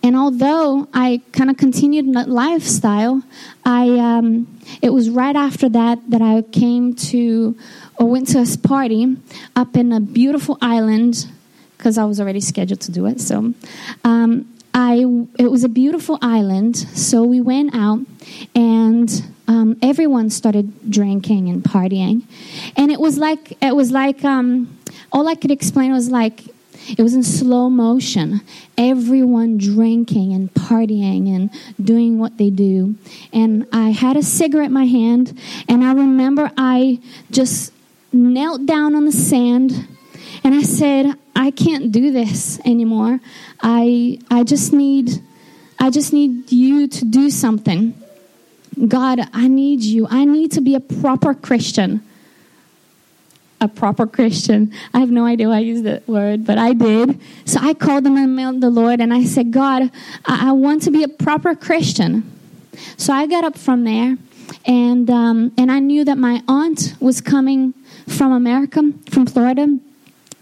and 0.03 0.15
although 0.15 0.88
I 0.93 1.22
kind 1.31 1.50
of 1.50 1.58
continued 1.58 2.13
that 2.13 2.27
lifestyle, 2.27 3.22
I 3.65 3.89
um, 4.00 4.60
it 4.81 4.89
was 4.89 5.10
right 5.10 5.36
after 5.36 5.70
that 5.70 6.00
that 6.10 6.22
I 6.22 6.41
came 6.41 6.96
to 6.96 7.55
or 8.00 8.10
went 8.10 8.27
to 8.29 8.39
a 8.39 8.58
party 8.58 9.17
up 9.55 9.77
in 9.77 9.91
a 9.91 10.00
beautiful 10.00 10.58
island 10.62 11.27
because 11.77 11.98
I 11.98 12.05
was 12.05 12.20
already 12.20 12.41
scheduled 12.41 12.81
to 12.81 12.91
do 12.91 13.05
it. 13.05 13.22
So 13.22 13.53
um, 14.03 14.51
I 14.74 15.05
it 15.38 15.51
was 15.51 15.63
a 15.63 15.70
beautiful 15.70 16.17
island. 16.22 16.77
So 16.77 17.24
we 17.24 17.41
went 17.41 17.75
out 17.75 18.00
and 18.55 19.10
um, 19.48 19.77
everyone 19.84 20.29
started 20.29 20.89
drinking 20.89 21.50
and 21.50 21.63
partying, 21.63 22.24
and 22.75 22.91
it 22.91 23.00
was 23.00 23.17
like 23.17 23.55
it 23.62 23.75
was 23.75 23.91
like 23.91 24.24
um, 24.25 24.79
all 25.12 25.27
I 25.27 25.36
could 25.36 25.51
explain 25.51 25.91
was 25.91 26.10
like 26.10 26.46
it 26.90 27.02
was 27.02 27.14
in 27.14 27.24
slow 27.24 27.70
motion. 27.70 28.42
Everyone 28.78 29.58
drinking 29.58 30.34
and 30.34 30.54
partying 30.54 31.34
and 31.34 31.50
doing 31.84 32.20
what 32.20 32.38
they 32.38 32.50
do. 32.50 32.96
And 33.34 33.68
I 33.72 33.90
had 33.92 34.18
a 34.18 34.24
cigarette 34.24 34.68
in 34.68 34.74
my 34.74 34.86
hand, 34.86 35.40
and 35.68 35.84
I 35.84 35.94
remember 35.94 36.52
I 36.58 37.00
just 37.30 37.74
knelt 38.14 38.66
down 38.66 38.96
on 38.96 39.06
the 39.06 39.12
sand 39.12 39.88
and 40.44 40.56
I 40.56 40.64
said, 40.64 41.14
I 41.36 41.52
can't 41.52 41.92
do 41.92 42.12
this 42.12 42.60
anymore. 42.66 43.20
I 43.62 44.20
I 44.30 44.44
just 44.44 44.74
need 44.74 45.22
I 45.80 45.90
just 45.90 46.14
need 46.14 46.52
you 46.52 46.88
to 46.88 47.06
do 47.06 47.30
something. 47.30 47.94
God, 48.88 49.20
I 49.34 49.48
need 49.48 49.82
you. 49.82 50.08
I 50.10 50.26
need 50.26 50.52
to 50.54 50.62
be 50.62 50.76
a 50.76 50.80
proper 50.80 51.34
Christian. 51.34 52.04
A 53.62 53.68
proper 53.68 54.08
Christian. 54.08 54.74
I 54.94 55.00
have 55.00 55.12
no 55.12 55.25
idea 55.25 55.48
why 55.48 55.58
I 55.58 55.60
used 55.60 55.84
that 55.86 56.08
word, 56.08 56.46
but 56.46 56.58
I 56.58 56.74
did. 56.74 57.20
So 57.46 57.60
I 57.62 57.75
called 57.75 58.03
them 58.03 58.18
and 58.18 58.36
mailed 58.36 58.60
the 58.60 58.72
Lord 58.72 59.00
and 59.00 59.13
I 59.13 59.24
said, 59.24 59.51
God, 59.51 59.91
I, 60.25 60.50
I 60.50 60.51
want 60.51 60.82
to 60.84 60.91
be 60.91 61.03
a 61.03 61.08
proper 61.08 61.53
Christian. 61.53 62.30
So 62.98 63.13
I 63.13 63.27
got 63.27 63.44
up 63.44 63.58
from 63.58 63.84
there 63.84 64.18
and 64.65 65.10
um, 65.10 65.51
and 65.58 65.72
I 65.72 65.80
knew 65.80 66.03
that 66.06 66.18
my 66.18 66.44
aunt 66.48 66.96
was 67.00 67.22
coming 67.22 67.74
from 68.08 68.32
America, 68.32 68.82
from 69.10 69.25
Florida, 69.25 69.77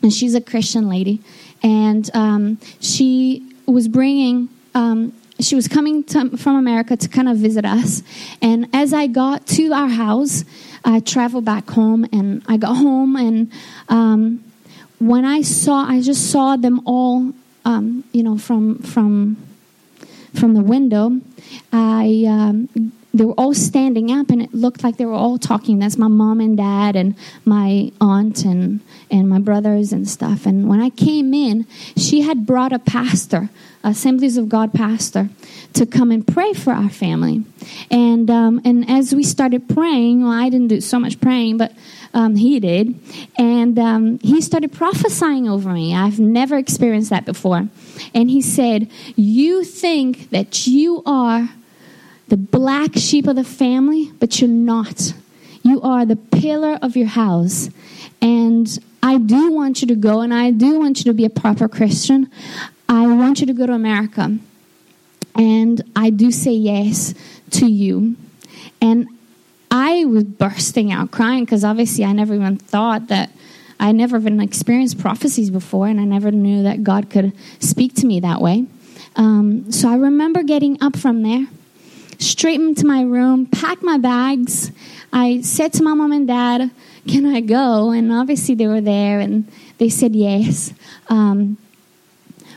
and 0.01 0.13
she's 0.13 0.35
a 0.35 0.41
Christian 0.41 0.89
lady, 0.89 1.21
and 1.61 2.09
um, 2.13 2.59
she 2.79 3.47
was 3.65 3.87
bringing. 3.87 4.49
Um, 4.75 5.13
she 5.39 5.55
was 5.55 5.69
coming 5.69 6.03
to, 6.03 6.35
from 6.37 6.57
America 6.57 6.97
to 6.97 7.07
kind 7.07 7.29
of 7.29 7.37
visit 7.37 7.63
us, 7.63 8.03
and 8.41 8.67
as 8.73 8.93
I 8.93 9.07
got 9.07 9.47
to 9.47 9.71
our 9.71 9.87
house, 9.87 10.43
I 10.83 10.99
traveled 10.99 11.45
back 11.45 11.69
home, 11.69 12.05
and 12.11 12.43
I 12.47 12.57
got 12.57 12.75
home, 12.75 13.15
and 13.15 13.51
um, 13.89 14.43
when 14.99 15.25
I 15.25 15.41
saw, 15.41 15.85
I 15.85 16.01
just 16.01 16.31
saw 16.31 16.55
them 16.55 16.81
all, 16.85 17.33
um, 17.65 18.03
you 18.11 18.23
know, 18.23 18.37
from 18.37 18.79
from 18.79 19.37
from 20.33 20.53
the 20.53 20.61
window. 20.61 21.19
I 21.71 22.25
um, 22.27 22.91
they 23.13 23.25
were 23.25 23.33
all 23.33 23.53
standing 23.53 24.11
up 24.11 24.29
and 24.29 24.41
it 24.41 24.53
looked 24.53 24.83
like 24.83 24.97
they 24.97 25.05
were 25.05 25.13
all 25.13 25.37
talking. 25.37 25.79
That's 25.79 25.97
my 25.97 26.07
mom 26.07 26.39
and 26.39 26.55
dad 26.55 26.95
and 26.95 27.15
my 27.45 27.91
aunt 27.99 28.45
and 28.45 28.81
and 29.09 29.27
my 29.27 29.39
brothers 29.39 29.91
and 29.91 30.07
stuff. 30.07 30.45
And 30.45 30.69
when 30.69 30.79
i 30.79 30.89
came 30.89 31.33
in 31.33 31.65
she 31.97 32.21
had 32.21 32.45
brought 32.45 32.71
a 32.71 32.79
pastor 32.79 33.49
assemblies 33.83 34.35
of 34.35 34.49
god 34.49 34.73
pastor 34.73 35.29
to 35.73 35.85
come 35.85 36.11
and 36.11 36.27
pray 36.27 36.53
for 36.53 36.73
our 36.73 36.89
family. 36.89 37.43
And 37.89 38.29
um, 38.29 38.61
and 38.63 38.89
as 38.89 39.13
we 39.13 39.23
started 39.23 39.67
praying 39.67 40.21
well 40.21 40.31
i 40.31 40.49
didn't 40.49 40.67
do 40.67 40.81
so 40.81 40.99
much 40.99 41.19
praying 41.19 41.57
but 41.57 41.73
um, 42.13 42.35
he 42.35 42.59
did. 42.59 42.99
And 43.37 43.77
um, 43.77 44.19
he 44.19 44.41
started 44.41 44.71
prophesying 44.71 45.47
over 45.47 45.71
me. 45.71 45.95
I've 45.95 46.19
never 46.19 46.57
experienced 46.57 47.11
that 47.11 47.25
before. 47.25 47.67
And 48.13 48.29
he 48.29 48.41
said 48.41 48.89
you 49.15 49.63
think 49.63 50.29
that 50.31 50.65
you 50.67 51.03
are 51.05 51.49
the 52.29 52.37
black 52.37 52.95
sheep 52.95 53.27
of 53.27 53.35
the 53.35 53.43
family, 53.43 54.11
but 54.19 54.39
you're 54.39 54.49
not. 54.49 55.13
You 55.63 55.81
are 55.81 56.05
the 56.05 56.15
pillar 56.15 56.79
of 56.81 56.95
your 56.95 57.07
house. 57.07 57.69
And 58.21 58.79
I 59.01 59.17
do 59.17 59.51
want 59.51 59.81
you 59.81 59.87
to 59.89 59.95
go, 59.95 60.21
and 60.21 60.33
I 60.33 60.51
do 60.51 60.79
want 60.79 60.99
you 60.99 61.05
to 61.05 61.13
be 61.13 61.25
a 61.25 61.29
proper 61.29 61.67
Christian. 61.67 62.29
I 62.87 63.07
want 63.07 63.39
you 63.39 63.47
to 63.47 63.53
go 63.53 63.65
to 63.65 63.73
America. 63.73 64.37
And 65.35 65.81
I 65.95 66.09
do 66.09 66.31
say 66.31 66.51
yes 66.51 67.13
to 67.51 67.67
you. 67.67 68.15
And 68.81 69.07
I 69.71 70.05
was 70.05 70.23
bursting 70.23 70.91
out 70.91 71.11
crying 71.11 71.45
because 71.45 71.63
obviously 71.63 72.03
I 72.03 72.11
never 72.13 72.33
even 72.33 72.57
thought 72.57 73.07
that 73.07 73.29
I 73.79 73.91
never 73.91 74.17
even 74.17 74.41
experienced 74.41 74.99
prophecies 74.99 75.49
before, 75.49 75.87
and 75.87 76.01
I 76.01 76.03
never 76.03 76.31
knew 76.31 76.63
that 76.63 76.83
God 76.83 77.09
could 77.09 77.31
speak 77.59 77.95
to 77.95 78.05
me 78.05 78.19
that 78.19 78.41
way. 78.41 78.65
Um, 79.15 79.71
so 79.71 79.89
I 79.89 79.95
remember 79.95 80.43
getting 80.43 80.81
up 80.83 80.97
from 80.97 81.23
there 81.23 81.47
straight 82.19 82.59
into 82.59 82.85
my 82.85 83.01
room, 83.01 83.47
packed 83.47 83.81
my 83.81 83.97
bags. 83.97 84.71
I 85.11 85.41
said 85.41 85.73
to 85.73 85.83
my 85.83 85.93
mom 85.93 86.11
and 86.11 86.27
dad, 86.27 86.69
Can 87.07 87.25
I 87.25 87.41
go? 87.41 87.91
And 87.91 88.11
obviously 88.11 88.53
they 88.55 88.67
were 88.67 88.81
there 88.81 89.19
and 89.19 89.49
they 89.77 89.89
said 89.89 90.15
yes. 90.15 90.73
Um, 91.07 91.57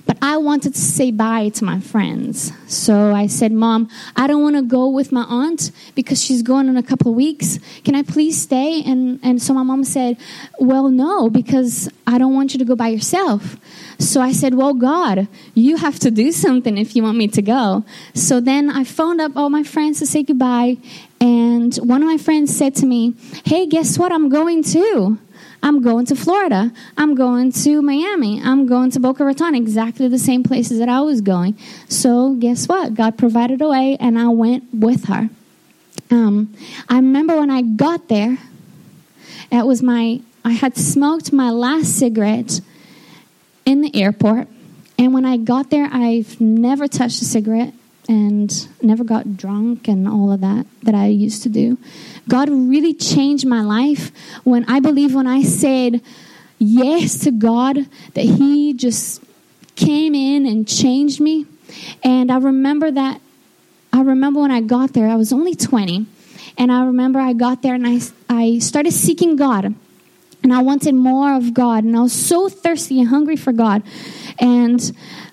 but 0.04 0.18
I 0.20 0.36
wanted 0.36 0.74
to 0.74 0.80
say 0.80 1.10
bye 1.10 1.50
to 1.50 1.64
my 1.64 1.80
friends. 1.80 2.52
So 2.66 3.14
I 3.14 3.26
said, 3.26 3.52
Mom, 3.52 3.88
I 4.16 4.26
don't 4.26 4.42
want 4.42 4.56
to 4.56 4.62
go 4.62 4.88
with 4.88 5.12
my 5.12 5.22
aunt 5.22 5.70
because 5.94 6.22
she's 6.22 6.42
going 6.42 6.68
in 6.68 6.76
a 6.76 6.82
couple 6.82 7.10
of 7.10 7.16
weeks. 7.16 7.58
Can 7.84 7.94
I 7.94 8.02
please 8.02 8.40
stay? 8.40 8.82
And, 8.84 9.20
and 9.22 9.40
so 9.40 9.54
my 9.54 9.62
mom 9.62 9.84
said, 9.84 10.16
Well, 10.58 10.88
no, 10.88 11.30
because 11.30 11.88
I 12.06 12.18
don't 12.18 12.34
want 12.34 12.52
you 12.52 12.58
to 12.58 12.64
go 12.64 12.74
by 12.74 12.88
yourself. 12.88 13.56
So 13.98 14.20
I 14.20 14.32
said, 14.32 14.54
Well, 14.54 14.74
God, 14.74 15.28
you 15.54 15.76
have 15.76 15.98
to 16.00 16.10
do 16.10 16.32
something 16.32 16.78
if 16.78 16.96
you 16.96 17.02
want 17.02 17.18
me 17.18 17.28
to 17.28 17.42
go. 17.42 17.84
So 18.14 18.40
then 18.40 18.70
I 18.70 18.84
phoned 18.84 19.20
up 19.20 19.36
all 19.36 19.50
my 19.50 19.62
friends 19.62 20.00
to 20.00 20.06
say 20.06 20.22
goodbye. 20.22 20.78
And 21.20 21.74
one 21.76 22.02
of 22.02 22.08
my 22.08 22.18
friends 22.18 22.54
said 22.56 22.74
to 22.76 22.86
me, 22.86 23.14
Hey, 23.44 23.66
guess 23.66 23.98
what? 23.98 24.10
I'm 24.10 24.28
going 24.28 24.64
too. 24.64 25.18
I'm 25.62 25.80
going 25.80 26.06
to 26.06 26.16
Florida. 26.16 26.72
I'm 26.96 27.14
going 27.14 27.52
to 27.52 27.82
Miami. 27.82 28.42
I'm 28.42 28.66
going 28.66 28.90
to 28.92 29.00
Boca 29.00 29.24
Raton, 29.24 29.54
exactly 29.54 30.08
the 30.08 30.18
same 30.18 30.42
places 30.42 30.78
that 30.80 30.88
I 30.88 31.00
was 31.00 31.20
going. 31.20 31.56
So, 31.88 32.34
guess 32.34 32.66
what? 32.66 32.94
God 32.94 33.16
provided 33.16 33.62
a 33.62 33.68
way, 33.68 33.96
and 34.00 34.18
I 34.18 34.28
went 34.28 34.64
with 34.74 35.04
her. 35.04 35.30
Um, 36.10 36.52
I 36.88 36.96
remember 36.96 37.38
when 37.38 37.50
I 37.50 37.62
got 37.62 38.08
there, 38.08 38.38
it 39.50 39.66
was 39.66 39.82
my, 39.82 40.20
I 40.44 40.52
had 40.52 40.76
smoked 40.76 41.32
my 41.32 41.50
last 41.50 41.96
cigarette 41.96 42.60
in 43.64 43.82
the 43.82 43.94
airport. 43.94 44.48
And 44.98 45.14
when 45.14 45.24
I 45.24 45.36
got 45.36 45.70
there, 45.70 45.88
I've 45.92 46.40
never 46.40 46.88
touched 46.88 47.22
a 47.22 47.24
cigarette 47.24 47.74
and 48.08 48.68
never 48.82 49.04
got 49.04 49.36
drunk 49.36 49.88
and 49.88 50.08
all 50.08 50.32
of 50.32 50.40
that 50.40 50.66
that 50.82 50.94
I 50.94 51.06
used 51.06 51.42
to 51.44 51.48
do. 51.48 51.78
God 52.28 52.48
really 52.48 52.94
changed 52.94 53.46
my 53.46 53.62
life 53.62 54.10
when 54.44 54.64
I 54.68 54.80
believe 54.80 55.14
when 55.14 55.26
I 55.26 55.42
said 55.42 56.00
yes 56.58 57.20
to 57.20 57.30
God 57.30 57.86
that 58.14 58.24
He 58.24 58.72
just 58.74 59.22
came 59.76 60.14
in 60.14 60.46
and 60.46 60.66
changed 60.66 61.20
me. 61.20 61.46
And 62.02 62.30
I 62.30 62.38
remember 62.38 62.90
that, 62.90 63.20
I 63.92 64.02
remember 64.02 64.40
when 64.40 64.50
I 64.50 64.60
got 64.60 64.92
there, 64.92 65.08
I 65.08 65.16
was 65.16 65.32
only 65.32 65.54
20. 65.54 66.06
And 66.58 66.70
I 66.70 66.84
remember 66.84 67.18
I 67.18 67.32
got 67.32 67.62
there 67.62 67.74
and 67.74 67.86
I, 67.86 68.00
I 68.28 68.58
started 68.58 68.92
seeking 68.92 69.36
God. 69.36 69.74
And 70.42 70.52
I 70.52 70.60
wanted 70.60 70.94
more 70.94 71.34
of 71.34 71.54
God. 71.54 71.84
And 71.84 71.96
I 71.96 72.00
was 72.00 72.12
so 72.12 72.48
thirsty 72.48 73.00
and 73.00 73.08
hungry 73.08 73.36
for 73.36 73.52
God. 73.52 73.82
And 74.38 74.92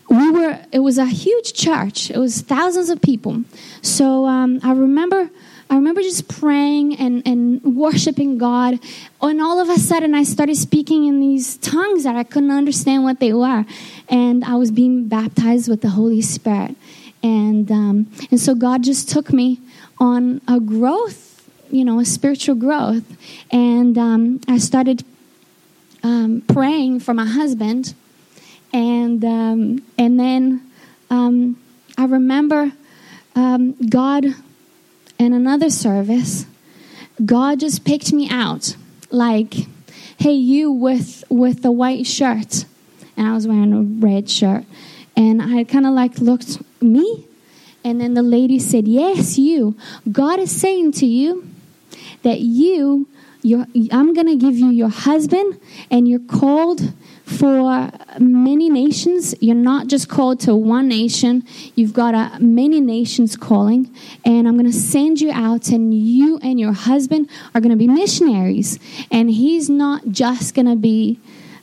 we 0.10 0.32
were, 0.32 0.60
it 0.72 0.80
was 0.80 0.98
a 0.98 1.06
huge 1.06 1.54
church, 1.54 2.10
it 2.10 2.18
was 2.18 2.42
thousands 2.42 2.89
of 2.89 3.01
people. 3.01 3.44
So 3.82 4.25
um, 4.25 4.60
I 4.63 4.72
remember 4.72 5.30
I 5.72 5.75
remember 5.75 6.01
just 6.01 6.28
praying 6.28 6.96
and, 6.96 7.22
and 7.28 7.62
worshiping 7.75 8.39
God. 8.39 8.80
And 9.22 9.39
all 9.39 9.60
of 9.60 9.70
a 9.70 9.78
sudden, 9.78 10.16
I 10.16 10.24
started 10.24 10.58
speaking 10.58 11.06
in 11.06 11.20
these 11.20 11.58
tongues 11.58 12.06
that 12.06 12.16
I 12.16 12.24
couldn't 12.24 12.50
understand 12.50 13.04
what 13.04 13.20
they 13.20 13.34
were. 13.34 13.66
And 14.08 14.44
I 14.44 14.56
was 14.56 14.72
being 14.72 15.08
baptized 15.08 15.70
with 15.70 15.82
the 15.82 15.89
Holy 15.89 16.24
Spirit. 16.24 16.75
and 17.22 17.72
um, 17.72 18.12
and 18.32 18.39
so 18.39 18.56
God 18.56 18.84
just 18.84 19.10
took 19.10 19.32
me 19.34 19.60
on 20.00 20.42
a 20.48 20.60
growth, 20.60 21.50
you 21.70 21.84
know, 21.84 22.00
a 22.00 22.06
spiritual 22.06 22.56
growth, 22.56 23.04
and 23.51 23.98
um, 23.98 24.42
I 24.48 24.58
started 24.58 25.04
um, 26.04 26.42
praying 26.48 27.01
for 27.01 27.13
my 27.13 27.25
husband, 27.25 27.94
and 28.73 29.23
um, 29.23 29.83
and 29.97 30.19
then 30.19 30.71
um, 31.09 31.61
I 31.97 32.05
remember 32.05 32.71
um, 33.35 33.73
God 33.89 34.25
in 35.17 35.33
another 35.33 35.69
service, 35.69 36.45
God 37.23 37.59
just 37.59 37.83
picked 37.83 38.13
me 38.13 38.29
out, 38.29 38.75
like, 39.09 39.55
"Hey, 40.17 40.33
you 40.33 40.71
with 40.71 41.23
with 41.29 41.61
the 41.61 41.71
white 41.71 42.05
shirt," 42.05 42.65
and 43.17 43.27
I 43.27 43.33
was 43.33 43.47
wearing 43.47 43.73
a 43.73 43.81
red 44.05 44.29
shirt, 44.29 44.65
and 45.15 45.41
I 45.41 45.63
kind 45.63 45.85
of 45.85 45.93
like 45.93 46.19
looked 46.19 46.61
me, 46.81 47.25
and 47.83 47.99
then 47.99 48.13
the 48.13 48.23
lady 48.23 48.59
said, 48.59 48.88
"Yes, 48.88 49.38
you. 49.38 49.75
God 50.11 50.39
is 50.39 50.51
saying 50.51 50.93
to 50.93 51.05
you 51.05 51.47
that 52.23 52.39
you." 52.41 53.07
You're, 53.41 53.67
I'm 53.93 54.13
going 54.13 54.27
to 54.27 54.35
give 54.35 54.57
you 54.57 54.67
your 54.67 54.89
husband, 54.89 55.61
and 55.89 56.09
you're 56.09 56.19
called 56.19 56.91
for 57.29 57.91
many 58.19 58.69
nations. 58.69 59.36
You're 59.39 59.55
not 59.55 59.88
just 59.88 60.09
called 60.09 60.39
to 60.41 60.55
one 60.55 60.88
nation, 60.88 61.45
you've 61.75 61.93
got 61.93 62.15
a, 62.15 62.39
many 62.39 62.81
nations 62.81 63.36
calling. 63.36 63.93
And 64.25 64.48
I'm 64.48 64.57
going 64.57 64.71
to 64.71 64.77
send 64.77 65.21
you 65.21 65.31
out, 65.31 65.69
and 65.69 65.93
you 65.93 66.39
and 66.41 66.59
your 66.59 66.74
husband 66.74 67.29
are 67.53 67.62
going 67.62 67.71
to 67.71 67.77
be 67.77 67.88
missionaries. 67.88 68.79
And 69.12 69.29
he's 69.29 69.69
not 69.69 70.07
just 70.09 70.55
going 70.55 70.67
to 70.67 70.75
be. 70.75 71.19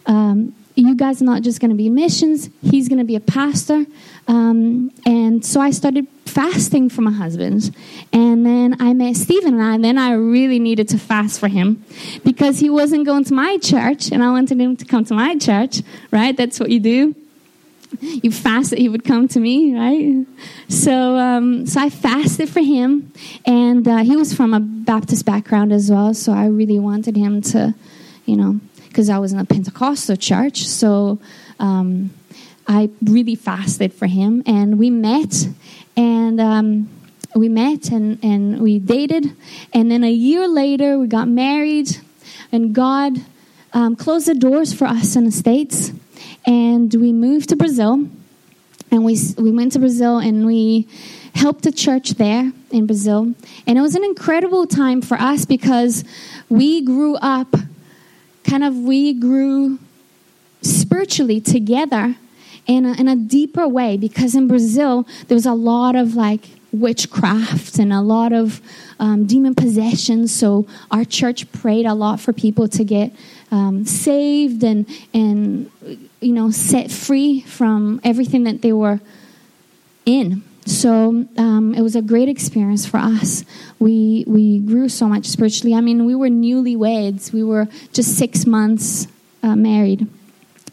Um, 0.06 0.54
you 0.76 0.94
guys 0.94 1.22
are 1.22 1.24
not 1.24 1.40
just 1.42 1.58
going 1.58 1.70
to 1.70 1.76
be 1.76 1.88
missions, 1.88 2.50
he's 2.62 2.86
going 2.86 2.98
to 2.98 3.04
be 3.04 3.16
a 3.16 3.20
pastor. 3.20 3.86
Um, 4.28 4.92
and 5.06 5.44
so 5.44 5.58
I 5.58 5.70
started 5.70 6.06
fasting 6.36 6.90
for 6.90 7.00
my 7.00 7.10
husband. 7.10 7.74
And 8.12 8.44
then 8.44 8.76
I 8.78 8.92
met 8.92 9.16
Stephen 9.16 9.54
and 9.54 9.62
I, 9.62 9.74
and 9.74 9.82
then 9.82 9.96
I 9.96 10.12
really 10.12 10.58
needed 10.58 10.86
to 10.90 10.98
fast 10.98 11.40
for 11.40 11.48
him 11.48 11.82
because 12.24 12.58
he 12.58 12.68
wasn't 12.68 13.06
going 13.06 13.24
to 13.24 13.34
my 13.34 13.56
church, 13.58 14.12
and 14.12 14.22
I 14.22 14.30
wanted 14.30 14.60
him 14.60 14.76
to 14.76 14.84
come 14.84 15.04
to 15.06 15.14
my 15.14 15.36
church, 15.38 15.82
right? 16.10 16.36
That's 16.36 16.60
what 16.60 16.68
you 16.68 16.80
do. 16.80 17.14
You 18.00 18.30
fast 18.30 18.70
that 18.70 18.78
he 18.78 18.88
would 18.90 19.04
come 19.04 19.28
to 19.28 19.40
me, 19.40 19.74
right? 19.74 20.26
So, 20.68 21.16
um, 21.16 21.64
so 21.66 21.80
I 21.80 21.88
fasted 21.88 22.48
for 22.50 22.60
him, 22.60 23.10
and 23.46 23.88
uh, 23.88 23.98
he 23.98 24.14
was 24.16 24.34
from 24.34 24.52
a 24.52 24.60
Baptist 24.60 25.24
background 25.24 25.72
as 25.72 25.90
well. 25.90 26.12
So 26.12 26.32
I 26.32 26.46
really 26.48 26.78
wanted 26.78 27.16
him 27.16 27.40
to, 27.52 27.74
you 28.26 28.36
know, 28.36 28.60
because 28.88 29.08
I 29.08 29.18
was 29.18 29.32
in 29.32 29.38
a 29.38 29.46
Pentecostal 29.46 30.16
church. 30.16 30.66
So 30.66 31.18
um, 31.58 32.10
I 32.68 32.90
really 33.04 33.36
fasted 33.36 33.92
for 33.92 34.06
him, 34.06 34.42
and 34.46 34.78
we 34.78 34.90
met, 34.90 35.48
and 35.96 36.40
um, 36.40 36.88
we 37.34 37.48
met 37.48 37.90
and, 37.90 38.18
and 38.24 38.60
we 38.60 38.78
dated, 38.78 39.36
and 39.72 39.90
then 39.90 40.02
a 40.02 40.10
year 40.10 40.48
later 40.48 40.98
we 40.98 41.06
got 41.06 41.28
married, 41.28 41.96
and 42.50 42.74
God 42.74 43.12
um, 43.72 43.94
closed 43.94 44.26
the 44.26 44.34
doors 44.34 44.72
for 44.72 44.86
us 44.86 45.14
in 45.14 45.24
the 45.24 45.30
states, 45.30 45.92
and 46.44 46.92
we 46.94 47.12
moved 47.12 47.50
to 47.50 47.56
Brazil, 47.56 48.08
and 48.90 49.04
we 49.04 49.16
we 49.38 49.52
went 49.52 49.72
to 49.72 49.78
Brazil 49.78 50.18
and 50.18 50.46
we 50.46 50.88
helped 51.34 51.66
a 51.66 51.72
church 51.72 52.10
there 52.10 52.52
in 52.70 52.86
Brazil, 52.86 53.34
and 53.66 53.78
it 53.78 53.80
was 53.80 53.94
an 53.94 54.04
incredible 54.04 54.66
time 54.66 55.02
for 55.02 55.16
us 55.16 55.44
because 55.44 56.04
we 56.48 56.82
grew 56.82 57.14
up 57.16 57.54
kind 58.44 58.64
of 58.64 58.74
we 58.74 59.12
grew 59.12 59.78
spiritually 60.62 61.40
together 61.40 62.16
in 62.66 62.84
a, 62.84 62.92
in 62.94 63.08
a 63.08 63.16
deeper 63.16 63.66
way 63.68 63.96
because 63.96 64.34
in 64.34 64.48
Brazil 64.48 65.06
there 65.28 65.34
was 65.34 65.46
a 65.46 65.52
lot 65.52 65.94
of 65.94 66.14
like 66.14 66.48
witchcraft 66.72 67.78
and 67.78 67.92
a 67.92 68.00
lot 68.00 68.32
of 68.32 68.60
um, 68.98 69.26
demon 69.26 69.54
possession. 69.54 70.28
So 70.28 70.66
our 70.90 71.04
church 71.04 71.50
prayed 71.52 71.86
a 71.86 71.94
lot 71.94 72.20
for 72.20 72.32
people 72.32 72.68
to 72.68 72.84
get 72.84 73.12
um, 73.50 73.84
saved 73.84 74.64
and 74.64 74.86
and 75.14 75.70
you 76.20 76.32
know 76.32 76.50
set 76.50 76.90
free 76.90 77.40
from 77.40 78.00
everything 78.04 78.44
that 78.44 78.62
they 78.62 78.72
were 78.72 79.00
in. 80.04 80.42
So 80.64 81.26
um, 81.36 81.74
it 81.76 81.80
was 81.80 81.94
a 81.94 82.02
great 82.02 82.28
experience 82.28 82.86
for 82.86 82.98
us. 82.98 83.44
We 83.78 84.24
we 84.26 84.58
grew 84.58 84.88
so 84.88 85.06
much 85.06 85.26
spiritually. 85.26 85.74
I 85.74 85.80
mean, 85.80 86.06
we 86.06 86.14
were 86.14 86.28
newlyweds. 86.28 87.32
We 87.32 87.44
were 87.44 87.68
just 87.92 88.18
six 88.18 88.46
months 88.46 89.06
uh, 89.42 89.54
married. 89.54 90.08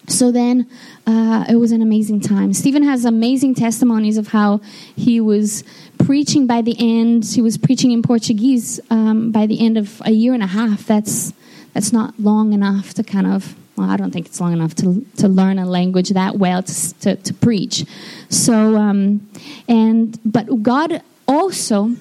So 0.07 0.31
then 0.31 0.69
uh, 1.07 1.45
it 1.49 1.55
was 1.55 1.71
an 1.71 1.81
amazing 1.81 2.19
time. 2.19 2.53
Stephen 2.53 2.83
has 2.83 3.05
amazing 3.05 3.55
testimonies 3.55 4.17
of 4.17 4.27
how 4.29 4.59
he 4.95 5.21
was 5.21 5.63
preaching 5.97 6.45
by 6.45 6.61
the 6.61 6.75
end. 6.77 7.25
He 7.25 7.41
was 7.41 7.57
preaching 7.57 7.91
in 7.91 8.01
Portuguese 8.01 8.79
um, 8.89 9.31
by 9.31 9.45
the 9.45 9.65
end 9.65 9.77
of 9.77 10.01
a 10.05 10.11
year 10.11 10.33
and 10.33 10.43
a 10.43 10.47
half. 10.47 10.85
That's 10.85 11.33
that's 11.73 11.91
not 11.91 12.19
long 12.19 12.53
enough 12.53 12.93
to 12.95 13.03
kind 13.03 13.27
of 13.27 13.55
well, 13.75 13.89
I 13.89 13.97
don't 13.97 14.11
think 14.11 14.27
it's 14.27 14.39
long 14.39 14.53
enough 14.53 14.75
to 14.75 15.05
to 15.17 15.27
learn 15.27 15.57
a 15.57 15.65
language 15.65 16.09
that 16.09 16.35
well 16.35 16.61
to 16.63 16.93
to, 16.99 17.15
to 17.15 17.33
preach. 17.33 17.85
So, 18.29 18.75
um, 18.75 19.27
and 19.67 20.19
but 20.25 20.61
God 20.61 21.01
also 21.27 21.95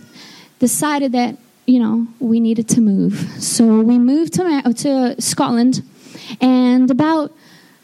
decided 0.59 1.13
that 1.13 1.39
you 1.67 1.79
know 1.79 2.07
we 2.19 2.41
needed 2.41 2.69
to 2.71 2.81
move. 2.81 3.15
So 3.39 3.81
we 3.81 3.99
moved 3.99 4.35
to 4.35 4.75
to 4.79 5.21
Scotland, 5.21 5.83
and 6.41 6.91
about 6.91 7.33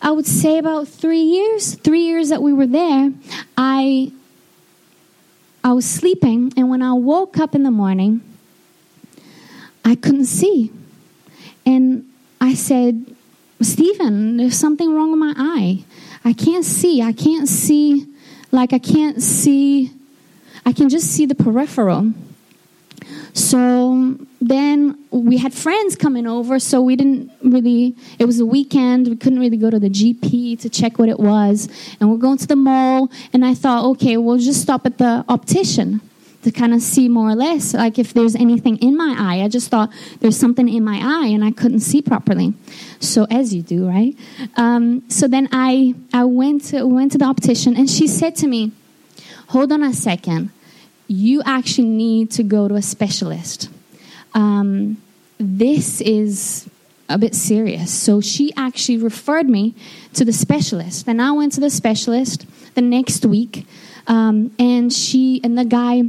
I 0.00 0.10
would 0.10 0.26
say 0.26 0.58
about 0.58 0.88
three 0.88 1.22
years, 1.22 1.74
three 1.74 2.02
years 2.02 2.28
that 2.28 2.42
we 2.42 2.52
were 2.52 2.66
there, 2.66 3.12
I 3.56 4.12
I 5.64 5.72
was 5.72 5.84
sleeping, 5.84 6.52
and 6.56 6.70
when 6.70 6.82
I 6.82 6.92
woke 6.92 7.38
up 7.38 7.54
in 7.54 7.64
the 7.64 7.70
morning, 7.70 8.22
I 9.84 9.96
couldn't 9.96 10.26
see, 10.26 10.72
and 11.66 12.04
I 12.40 12.54
said 12.54 13.16
Stephen, 13.60 14.36
there's 14.36 14.56
something 14.56 14.94
wrong 14.94 15.10
with 15.10 15.18
my 15.18 15.34
eye. 15.36 15.84
I 16.24 16.32
can't 16.32 16.64
see. 16.64 17.02
I 17.02 17.12
can't 17.12 17.48
see, 17.48 18.06
like, 18.52 18.72
I 18.72 18.78
can't 18.78 19.22
see, 19.22 19.90
I 20.64 20.72
can 20.72 20.88
just 20.88 21.10
see 21.10 21.26
the 21.26 21.34
peripheral. 21.34 22.12
So 23.32 24.16
then 24.40 24.98
we 25.10 25.38
had 25.38 25.54
friends 25.54 25.96
coming 25.96 26.26
over, 26.26 26.58
so 26.58 26.82
we 26.82 26.96
didn't 26.96 27.30
really, 27.42 27.94
it 28.18 28.24
was 28.24 28.40
a 28.40 28.46
weekend, 28.46 29.08
we 29.08 29.16
couldn't 29.16 29.38
really 29.38 29.56
go 29.56 29.70
to 29.70 29.78
the 29.78 29.90
GP 29.90 30.60
to 30.60 30.68
check 30.68 30.98
what 30.98 31.08
it 31.08 31.20
was. 31.20 31.68
And 32.00 32.10
we're 32.10 32.18
going 32.18 32.38
to 32.38 32.46
the 32.46 32.56
mall, 32.56 33.10
and 33.32 33.44
I 33.44 33.54
thought, 33.54 33.84
okay, 33.92 34.16
we'll 34.16 34.38
just 34.38 34.62
stop 34.62 34.86
at 34.86 34.98
the 34.98 35.24
optician 35.28 36.00
to 36.42 36.52
kind 36.52 36.72
of 36.72 36.80
see 36.80 37.08
more 37.08 37.28
or 37.30 37.34
less 37.34 37.74
like 37.74 37.98
if 37.98 38.14
there's 38.14 38.36
anything 38.36 38.76
in 38.78 38.96
my 38.96 39.14
eye. 39.18 39.42
I 39.42 39.48
just 39.48 39.70
thought 39.70 39.90
there's 40.20 40.36
something 40.36 40.68
in 40.68 40.84
my 40.84 41.00
eye 41.02 41.26
and 41.26 41.44
i 41.44 41.50
couldn't 41.50 41.80
see 41.80 42.00
properly. 42.00 42.54
So 43.00 43.26
as 43.30 43.52
you 43.52 43.62
do 43.62 43.88
right? 43.88 44.16
Um, 44.56 45.02
so 45.10 45.26
then 45.26 45.48
i 45.52 45.94
i 46.12 46.24
went 46.24 46.64
to 46.66 46.86
went 46.86 47.12
to 47.12 47.18
the 47.18 47.24
optician 47.24 47.76
and 47.76 47.90
she 47.90 48.06
said 48.06 48.36
to 48.36 48.46
me 48.46 48.72
hold 49.48 49.72
on 49.72 49.82
a 49.82 49.92
second 49.92 50.50
you 51.08 51.42
actually 51.44 51.88
need 51.88 52.30
to 52.30 52.42
go 52.42 52.68
to 52.68 52.74
a 52.74 52.82
specialist. 52.82 53.68
Um, 54.34 55.02
this 55.38 56.00
is 56.00 56.68
a 57.08 57.18
bit 57.18 57.34
serious. 57.34 57.90
So 57.90 58.20
she 58.20 58.52
actually 58.56 58.98
referred 58.98 59.48
me 59.48 59.74
to 60.12 60.24
the 60.24 60.32
specialist. 60.32 61.08
And 61.08 61.22
i 61.22 61.32
went 61.32 61.54
to 61.54 61.60
the 61.60 61.70
specialist 61.70 62.46
the 62.74 62.82
next 62.82 63.24
week 63.24 63.66
um, 64.06 64.50
and 64.58 64.92
she 64.92 65.40
and 65.42 65.56
the 65.56 65.64
guy 65.64 66.04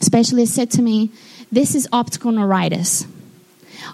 specialist 0.00 0.54
said 0.54 0.70
to 0.72 0.82
me, 0.82 1.10
This 1.50 1.74
is 1.74 1.88
optical 1.92 2.32
neuritis. 2.32 3.06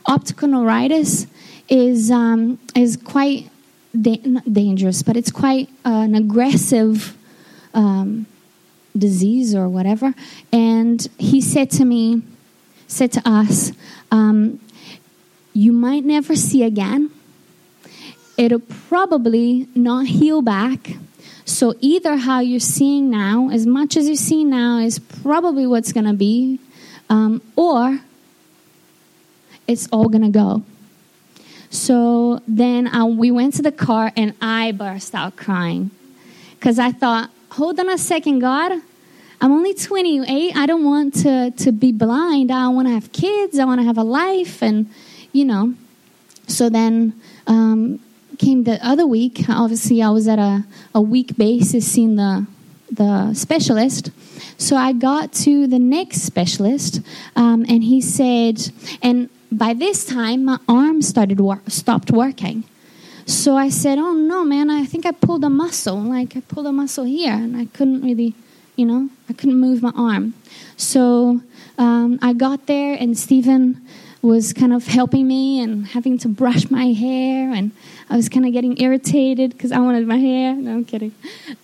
Optical 0.07 0.49
neuritis 0.49 1.27
is, 1.69 2.11
um, 2.11 2.59
is 2.75 2.97
quite 2.97 3.51
da- 3.99 4.23
dangerous, 4.51 5.03
but 5.03 5.17
it's 5.17 5.31
quite 5.31 5.69
uh, 5.85 6.05
an 6.05 6.15
aggressive 6.15 7.17
um, 7.75 8.27
disease 8.97 9.55
or 9.55 9.69
whatever. 9.69 10.15
And 10.53 11.07
he 11.19 11.41
said 11.41 11.71
to 11.73 11.85
me, 11.85 12.23
said 12.87 13.13
to 13.13 13.29
us, 13.29 13.73
um, 14.11 14.61
You 15.53 15.73
might 15.73 16.05
never 16.05 16.37
see 16.37 16.63
again. 16.63 17.11
It'll 18.37 18.61
probably 18.61 19.67
not 19.75 20.07
heal 20.07 20.43
back 20.43 20.97
so 21.47 21.75
either 21.79 22.17
how 22.17 22.41
you're 22.41 22.59
seeing 22.59 23.09
now, 23.09 23.51
as 23.51 23.67
much 23.67 23.97
as 23.97 24.09
you 24.09 24.17
see 24.17 24.43
now, 24.43 24.79
is 24.79 24.99
probably 24.99 25.65
what's 25.65 25.93
going 25.93 26.07
to 26.07 26.13
be, 26.13 26.59
um, 27.09 27.41
or 27.55 28.01
it's 29.69 29.89
all 29.93 30.09
going 30.09 30.25
to 30.25 30.29
go. 30.29 30.65
So 31.71 32.43
then 32.49 32.89
uh, 32.89 33.07
we 33.07 33.31
went 33.31 33.55
to 33.55 33.63
the 33.63 33.71
car 33.71 34.13
and 34.17 34.35
I 34.43 34.73
burst 34.73 35.15
out 35.15 35.37
crying 35.37 35.93
because 36.59 36.81
I 36.81 36.91
thought, 36.91 37.31
hold 37.57 37.81
on 37.81 37.89
a 37.89 37.99
second, 37.99 38.41
God. 38.41 38.73
I'm 39.41 39.53
only 39.53 39.75
28. 39.75 40.57
I 40.57 40.67
don't 40.67 40.85
want 40.85 41.15
to, 41.23 41.51
to 41.51 41.73
be 41.73 41.93
blind. 41.93 42.51
I 42.51 42.69
want 42.69 42.89
to 42.89 42.95
have 42.95 43.13
kids. 43.13 43.59
I 43.59 43.65
want 43.65 43.81
to 43.81 43.87
have 43.87 43.99
a 43.99 44.03
life. 44.03 44.63
And, 44.63 44.91
you 45.33 45.45
know, 45.45 45.75
so 46.47 46.69
then 46.69 47.19
um, 47.47 48.01
came 48.39 48.65
the 48.65 48.79
other 48.87 49.07
week. 49.07 49.45
Obviously, 49.49 50.03
I 50.03 50.11
was 50.11 50.29
at 50.29 50.39
a, 50.39 50.65
a 50.95 51.01
week 51.01 51.37
basis 51.37 51.91
seeing 51.91 52.17
the 52.17 52.47
the 52.91 53.35
specialist. 53.35 54.11
So 54.59 54.77
I 54.77 54.93
got 54.93 55.33
to 55.45 55.67
the 55.67 55.79
next 55.79 56.23
specialist, 56.23 57.01
um, 57.35 57.67
and 57.69 57.83
he 57.83 58.01
said, 58.01 58.71
and 59.03 59.29
by 59.51 59.75
this 59.75 60.05
time 60.05 60.45
my 60.45 60.59
arm 60.69 61.03
started 61.03 61.41
wor- 61.41 61.63
stopped 61.67 62.13
working. 62.13 62.63
So 63.27 63.57
I 63.57 63.71
said, 63.71 63.99
"Oh 63.99 64.13
no, 64.13 64.45
man! 64.45 64.71
I 64.71 64.85
think 64.85 65.05
I 65.05 65.11
pulled 65.11 65.43
a 65.43 65.51
muscle. 65.51 65.97
Like 65.97 66.37
I 66.37 66.41
pulled 66.41 66.67
a 66.67 66.73
muscle 66.73 67.05
here, 67.05 67.33
and 67.33 67.57
I 67.57 67.65
couldn't 67.67 68.03
really, 68.03 68.35
you 68.77 68.87
know, 68.87 69.11
I 69.29 69.33
couldn't 69.33 69.59
move 69.59 69.83
my 69.83 69.93
arm." 69.97 70.35
So 70.77 71.41
um, 71.77 72.21
I 72.23 72.33
got 72.33 72.67
there, 72.67 72.95
and 72.95 73.19
Stephen 73.19 73.85
was 74.23 74.53
kind 74.53 74.73
of 74.73 74.87
helping 74.87 75.27
me 75.27 75.61
and 75.61 75.89
having 75.89 76.19
to 76.19 76.29
brush 76.29 76.71
my 76.71 76.93
hair, 76.93 77.53
and 77.53 77.73
I 78.09 78.17
was 78.17 78.29
kind 78.29 78.47
of 78.47 78.53
getting 78.53 78.81
irritated 78.81 79.51
because 79.51 79.73
I 79.73 79.81
wanted 79.81 80.07
my 80.07 80.19
hair. 80.19 80.55
No, 80.55 80.75
I'm 80.75 80.85
kidding. 80.85 81.13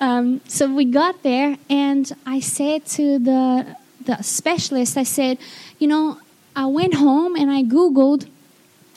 Um, 0.01 0.41
so 0.49 0.73
we 0.73 0.85
got 0.85 1.23
there, 1.23 1.59
and 1.71 2.11
I 2.27 2.41
said 2.41 2.87
to 2.97 3.21
the 3.21 3.77
the 4.05 4.21
specialist, 4.21 4.97
I 4.97 5.05
said, 5.05 5.39
"You 5.79 5.87
know, 5.87 6.19
I 6.57 6.67
went 6.67 6.95
home 6.95 7.37
and 7.37 7.53
I 7.53 7.63
googled." 7.63 8.27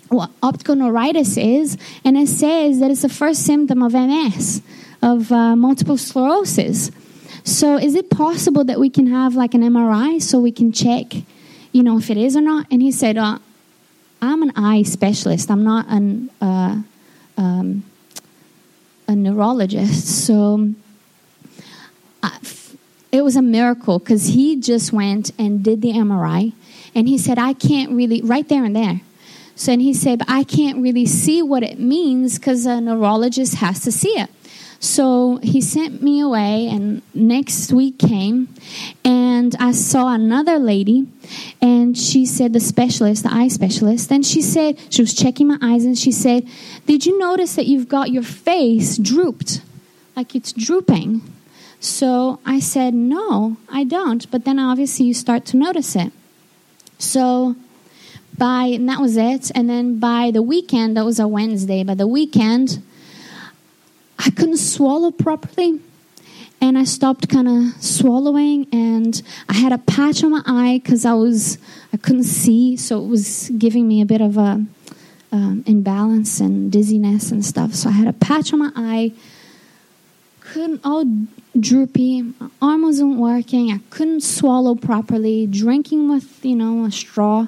What 0.09 0.29
optical 0.43 0.75
neuritis 0.75 1.37
is, 1.37 1.77
and 2.03 2.17
it 2.17 2.27
says 2.27 2.79
that 2.79 2.91
it's 2.91 3.01
the 3.01 3.09
first 3.09 3.43
symptom 3.43 3.81
of 3.81 3.93
MS, 3.93 4.61
of 5.01 5.31
uh, 5.31 5.55
multiple 5.55 5.97
sclerosis. 5.97 6.91
So, 7.43 7.77
is 7.77 7.95
it 7.95 8.09
possible 8.09 8.63
that 8.63 8.79
we 8.79 8.89
can 8.89 9.07
have 9.07 9.35
like 9.35 9.53
an 9.53 9.61
MRI 9.61 10.21
so 10.21 10.39
we 10.39 10.51
can 10.51 10.71
check, 10.71 11.13
you 11.71 11.83
know, 11.83 11.97
if 11.97 12.09
it 12.09 12.17
is 12.17 12.35
or 12.35 12.41
not? 12.41 12.65
And 12.71 12.81
he 12.81 12.91
said, 12.91 13.17
uh, 13.17 13.39
"I'm 14.21 14.41
an 14.41 14.51
eye 14.55 14.83
specialist. 14.83 15.51
I'm 15.51 15.63
not 15.63 15.85
an 15.89 16.29
uh, 16.41 16.81
um, 17.37 17.83
a 19.07 19.15
neurologist." 19.15 20.25
So, 20.25 20.73
I, 22.23 22.39
it 23.11 23.23
was 23.23 23.35
a 23.35 23.41
miracle 23.41 23.99
because 23.99 24.27
he 24.27 24.59
just 24.59 24.91
went 24.91 25.31
and 25.37 25.63
did 25.63 25.81
the 25.81 25.91
MRI, 25.91 26.53
and 26.95 27.07
he 27.07 27.17
said, 27.17 27.37
"I 27.37 27.53
can't 27.53 27.91
really 27.91 28.21
right 28.21 28.47
there 28.47 28.63
and 28.63 28.75
there." 28.75 29.01
So 29.55 29.71
and 29.71 29.81
he 29.81 29.93
said, 29.93 30.21
I 30.27 30.43
can't 30.43 30.81
really 30.81 31.05
see 31.05 31.41
what 31.41 31.63
it 31.63 31.79
means 31.79 32.37
because 32.37 32.65
a 32.65 32.81
neurologist 32.81 33.55
has 33.55 33.79
to 33.81 33.91
see 33.91 34.09
it. 34.09 34.29
So 34.79 35.39
he 35.41 35.61
sent 35.61 36.03
me 36.03 36.19
away, 36.19 36.67
and 36.67 37.01
next 37.13 37.71
week 37.71 37.97
came, 37.97 38.49
and 39.03 39.55
I 39.57 39.71
saw 39.71 40.13
another 40.13 40.59
lady, 40.59 41.07
and 41.61 41.97
she 41.97 42.25
said, 42.25 42.53
the 42.53 42.59
specialist, 42.59 43.23
the 43.23 43.33
eye 43.33 43.47
specialist, 43.47 44.11
and 44.11 44.25
she 44.25 44.41
said, 44.41 44.77
she 44.89 45.01
was 45.01 45.13
checking 45.13 45.47
my 45.47 45.57
eyes, 45.61 45.85
and 45.85 45.97
she 45.97 46.11
said, 46.11 46.45
Did 46.85 47.05
you 47.05 47.17
notice 47.17 47.55
that 47.55 47.65
you've 47.65 47.87
got 47.87 48.11
your 48.11 48.23
face 48.23 48.97
drooped? 48.97 49.61
Like 50.15 50.35
it's 50.35 50.51
drooping. 50.51 51.21
So 51.79 52.39
I 52.45 52.59
said, 52.59 52.93
No, 52.93 53.57
I 53.69 53.83
don't. 53.83 54.29
But 54.29 54.45
then 54.45 54.59
obviously 54.59 55.05
you 55.05 55.13
start 55.13 55.45
to 55.47 55.57
notice 55.57 55.95
it. 55.95 56.11
So 56.97 57.55
by 58.37 58.65
and 58.65 58.87
that 58.89 58.99
was 58.99 59.17
it. 59.17 59.51
And 59.55 59.69
then 59.69 59.99
by 59.99 60.31
the 60.31 60.41
weekend 60.41 60.97
that 60.97 61.05
was 61.05 61.19
a 61.19 61.27
wednesday 61.27 61.83
by 61.83 61.93
the 61.93 62.07
weekend 62.07 62.81
i 64.19 64.29
couldn't 64.31 64.57
swallow 64.57 65.11
properly 65.11 65.79
and 66.61 66.77
i 66.77 66.83
stopped 66.83 67.29
kind 67.29 67.47
of 67.47 67.83
swallowing 67.83 68.67
and 68.71 69.21
i 69.49 69.53
had 69.53 69.71
a 69.71 69.77
patch 69.77 70.23
on 70.23 70.31
my 70.31 70.41
eye 70.45 70.79
because 70.83 71.05
i 71.05 71.13
was 71.13 71.57
i 71.93 71.97
couldn't 71.97 72.23
see 72.23 72.75
so 72.75 73.03
it 73.03 73.07
was 73.07 73.51
giving 73.57 73.87
me 73.87 74.01
a 74.01 74.05
bit 74.05 74.21
of 74.21 74.37
a 74.37 74.65
um, 75.31 75.63
imbalance 75.67 76.39
and 76.39 76.71
dizziness 76.71 77.29
and 77.31 77.43
stuff. 77.43 77.73
So 77.73 77.89
i 77.89 77.91
had 77.91 78.07
a 78.07 78.13
patch 78.13 78.53
on 78.53 78.59
my 78.59 78.71
eye 78.75 79.11
couldn't 80.39 80.81
all 80.83 81.03
droopy 81.59 82.21
my 82.21 82.49
arm 82.61 82.83
wasn't 82.83 83.17
working 83.17 83.71
i 83.71 83.79
couldn't 83.89 84.21
swallow 84.21 84.75
properly 84.75 85.47
drinking 85.47 86.09
with 86.09 86.45
you 86.45 86.55
know 86.55 86.85
a 86.85 86.91
straw 86.91 87.47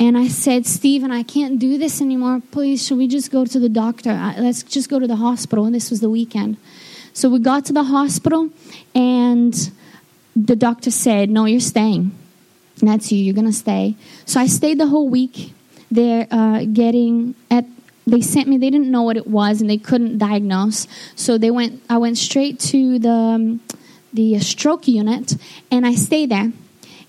and 0.00 0.16
I 0.16 0.28
said, 0.28 0.64
Stephen, 0.64 1.12
I 1.12 1.22
can't 1.22 1.58
do 1.58 1.76
this 1.76 2.00
anymore. 2.00 2.40
Please, 2.50 2.86
should 2.86 2.96
we 2.96 3.06
just 3.06 3.30
go 3.30 3.44
to 3.44 3.60
the 3.60 3.68
doctor? 3.68 4.14
Let's 4.38 4.62
just 4.62 4.88
go 4.88 4.98
to 4.98 5.06
the 5.06 5.16
hospital. 5.16 5.66
And 5.66 5.74
this 5.74 5.90
was 5.90 6.00
the 6.00 6.08
weekend. 6.08 6.56
So 7.12 7.28
we 7.28 7.38
got 7.38 7.66
to 7.66 7.74
the 7.74 7.84
hospital, 7.84 8.48
and 8.94 9.70
the 10.34 10.56
doctor 10.56 10.90
said, 10.90 11.28
No, 11.28 11.44
you're 11.44 11.60
staying. 11.60 12.12
And 12.80 12.88
that's 12.88 13.12
you. 13.12 13.18
You're 13.18 13.34
going 13.34 13.46
to 13.46 13.52
stay. 13.52 13.94
So 14.24 14.40
I 14.40 14.46
stayed 14.46 14.80
the 14.80 14.86
whole 14.86 15.10
week 15.10 15.52
there 15.90 16.26
uh, 16.30 16.64
getting 16.64 17.34
at 17.50 17.66
they 18.06 18.22
sent 18.22 18.48
me 18.48 18.56
they 18.56 18.70
didn't 18.70 18.90
know 18.90 19.02
what 19.02 19.16
it 19.16 19.26
was 19.26 19.60
and 19.60 19.68
they 19.68 19.76
couldn't 19.76 20.18
diagnose 20.18 20.86
so 21.14 21.36
they 21.36 21.50
went 21.50 21.82
i 21.90 21.98
went 21.98 22.16
straight 22.16 22.58
to 22.58 22.98
the 22.98 23.10
um, 23.10 23.60
the 24.12 24.38
stroke 24.38 24.88
unit 24.88 25.36
and 25.70 25.86
i 25.86 25.94
stayed 25.94 26.30
there 26.30 26.52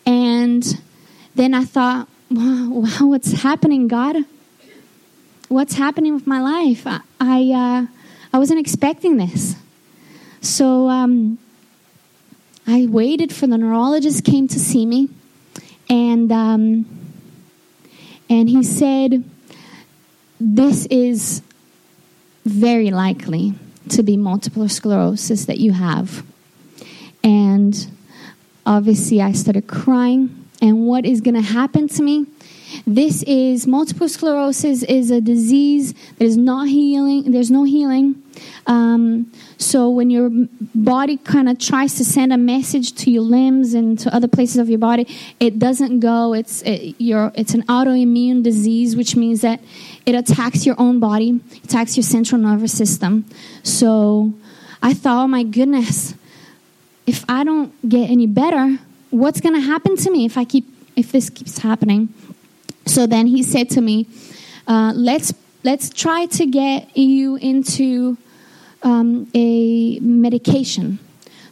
and 0.06 0.82
then 1.36 1.54
i 1.54 1.64
thought 1.64 2.08
wow, 2.34 3.08
what's 3.08 3.34
happening, 3.34 3.90
God? 3.90 4.16
What's 5.50 5.74
happening 5.74 6.14
with 6.14 6.26
my 6.26 6.40
life? 6.40 6.88
I 6.88 7.02
I, 7.20 7.52
uh, 7.52 7.88
I 8.32 8.40
wasn't 8.40 8.62
expecting 8.62 9.18
this. 9.18 9.58
So 10.40 10.88
um, 10.88 11.40
I 12.66 12.88
waited 12.90 13.34
for 13.34 13.48
the 13.48 13.58
neurologist 13.58 14.24
came 14.24 14.48
to 14.48 14.60
see 14.62 14.86
me, 14.86 15.10
and 15.90 16.32
um, 16.32 16.86
and 18.30 18.48
he 18.48 18.64
said, 18.64 19.26
"This 20.40 20.86
is 20.86 21.42
very 22.46 22.92
likely 22.92 23.56
to 23.90 24.04
be 24.04 24.16
multiple 24.16 24.70
sclerosis 24.70 25.48
that 25.48 25.60
you 25.60 25.74
have." 25.74 26.26
And 27.26 27.88
obviously, 28.66 29.22
I 29.22 29.34
started 29.34 29.68
crying 29.68 30.41
and 30.62 30.86
what 30.86 31.06
is 31.06 31.22
going 31.22 31.36
to 31.36 31.42
happen 31.42 31.88
to 31.90 32.04
me. 32.04 32.28
This 32.88 33.24
is 33.24 33.68
multiple 33.68 34.08
sclerosis 34.08 34.84
is 34.84 35.12
a 35.12 35.20
disease 35.20 35.94
that 36.18 36.24
is 36.24 36.38
not 36.38 36.70
healing. 36.70 37.32
There's 37.32 37.52
no 37.52 37.64
healing. 37.64 38.22
Um, 38.66 39.32
so 39.58 39.90
when 39.90 40.10
your 40.10 40.30
body 40.74 41.18
kind 41.18 41.50
of 41.50 41.60
tries 41.60 41.96
to 41.96 42.06
send 42.06 42.32
a 42.32 42.38
message 42.38 42.94
to 42.94 43.12
your 43.12 43.24
limbs 43.24 43.74
and 43.74 44.00
to 44.00 44.16
other 44.16 44.28
places 44.28 44.58
of 44.58 44.70
your 44.70 44.80
body, 44.80 45.06
it 45.40 45.60
doesn't 45.60 46.00
go. 46.00 46.34
It's 46.34 46.62
it, 46.62 46.96
it's 47.00 47.54
an 47.54 47.64
autoimmune 47.64 48.42
disease, 48.42 48.96
which 48.96 49.16
means 49.16 49.42
that 49.42 49.60
it 50.06 50.16
attacks 50.16 50.66
your 50.66 50.76
own 50.80 51.00
body, 51.00 51.42
attacks 51.64 51.98
your 51.98 52.04
central 52.04 52.40
nervous 52.40 52.76
system. 52.76 53.26
So 53.64 54.34
I 54.82 54.94
thought, 54.94 55.26
oh 55.26 55.28
my 55.28 55.44
goodness, 55.44 56.16
if 57.06 57.26
I 57.28 57.44
don't 57.44 57.74
get 57.88 58.10
any 58.10 58.28
better, 58.28 58.80
what's 59.12 59.40
going 59.40 59.56
to 59.56 59.62
happen 59.62 59.96
to 59.98 60.12
me 60.12 60.26
if 60.26 60.38
I 60.38 60.46
keep 60.46 60.66
if 60.96 61.12
this 61.12 61.30
keeps 61.30 61.60
happening? 61.60 62.10
So 62.86 63.06
then 63.06 63.28
he 63.28 63.44
said 63.44 63.70
to 63.72 63.82
me, 63.82 64.08
uh, 64.68 64.94
let's 64.96 65.34
let's 65.64 65.90
try 65.90 66.26
to 66.26 66.46
get 66.46 66.98
you 66.98 67.36
into 67.36 68.18
um, 68.84 69.30
a 69.34 70.00
medication. 70.00 71.00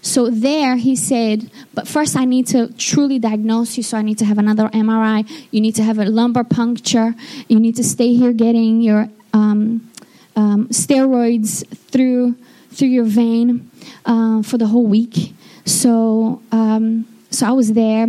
So 0.02 0.30
there 0.30 0.78
he 0.78 0.96
said, 0.96 1.52
but 1.74 1.88
first 1.88 2.16
I 2.16 2.24
need 2.26 2.48
to 2.48 2.74
truly 2.78 3.20
diagnose 3.20 3.76
you. 3.76 3.84
So 3.84 3.98
I 3.98 4.02
need 4.02 4.18
to 4.20 4.26
have 4.26 4.38
another 4.38 4.70
MRI. 4.70 5.30
You 5.52 5.60
need 5.60 5.76
to 5.76 5.84
have 5.84 6.00
a 6.00 6.06
lumbar 6.06 6.46
puncture. 6.46 7.14
You 7.50 7.60
need 7.60 7.76
to 7.76 7.84
stay 7.84 8.14
here 8.14 8.32
getting 8.32 8.82
your 8.82 9.10
um, 9.34 9.90
um, 10.36 10.68
steroids 10.70 11.68
through 11.92 12.36
through 12.72 12.88
your 12.88 13.04
vein 13.04 13.70
uh, 14.06 14.42
for 14.42 14.58
the 14.58 14.68
whole 14.68 14.86
week. 14.86 15.34
So 15.66 16.42
um, 16.52 17.06
so 17.32 17.48
I 17.48 17.52
was 17.52 17.74
there, 17.74 18.08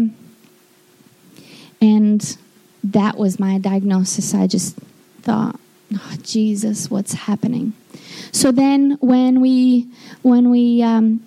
and 1.81 2.37
that 2.85 3.19
was 3.19 3.39
my 3.39 3.59
diagnosis. 3.59 4.35
I 4.35 4.47
just 4.47 4.77
thought, 5.23 5.59
oh, 5.95 6.15
Jesus, 6.23 6.91
what's 6.91 7.13
happening? 7.13 7.75
So 8.33 8.53
then, 8.53 8.97
when 9.01 9.41
we 9.41 9.89
when 10.23 10.51
we 10.51 10.83
um, 10.83 11.27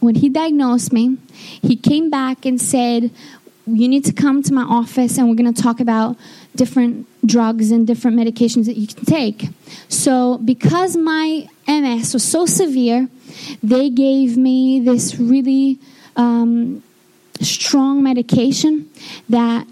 when 0.00 0.16
he 0.16 0.28
diagnosed 0.28 0.92
me, 0.92 1.16
he 1.32 1.76
came 1.76 2.10
back 2.10 2.44
and 2.44 2.60
said, 2.60 3.10
"You 3.66 3.88
need 3.88 4.04
to 4.04 4.12
come 4.12 4.42
to 4.42 4.52
my 4.52 4.62
office, 4.62 5.18
and 5.18 5.28
we're 5.28 5.36
going 5.36 5.52
to 5.52 5.62
talk 5.62 5.80
about 5.80 6.16
different 6.54 7.06
drugs 7.26 7.70
and 7.70 7.86
different 7.86 8.16
medications 8.16 8.66
that 8.66 8.76
you 8.76 8.86
can 8.86 9.04
take." 9.04 9.48
So, 9.88 10.38
because 10.38 10.96
my 10.96 11.48
MS 11.66 12.14
was 12.14 12.22
so 12.22 12.46
severe, 12.46 13.08
they 13.62 13.90
gave 13.90 14.36
me 14.36 14.80
this 14.80 15.18
really 15.18 15.78
um, 16.16 16.82
strong 17.40 18.02
medication 18.02 18.90
that 19.28 19.66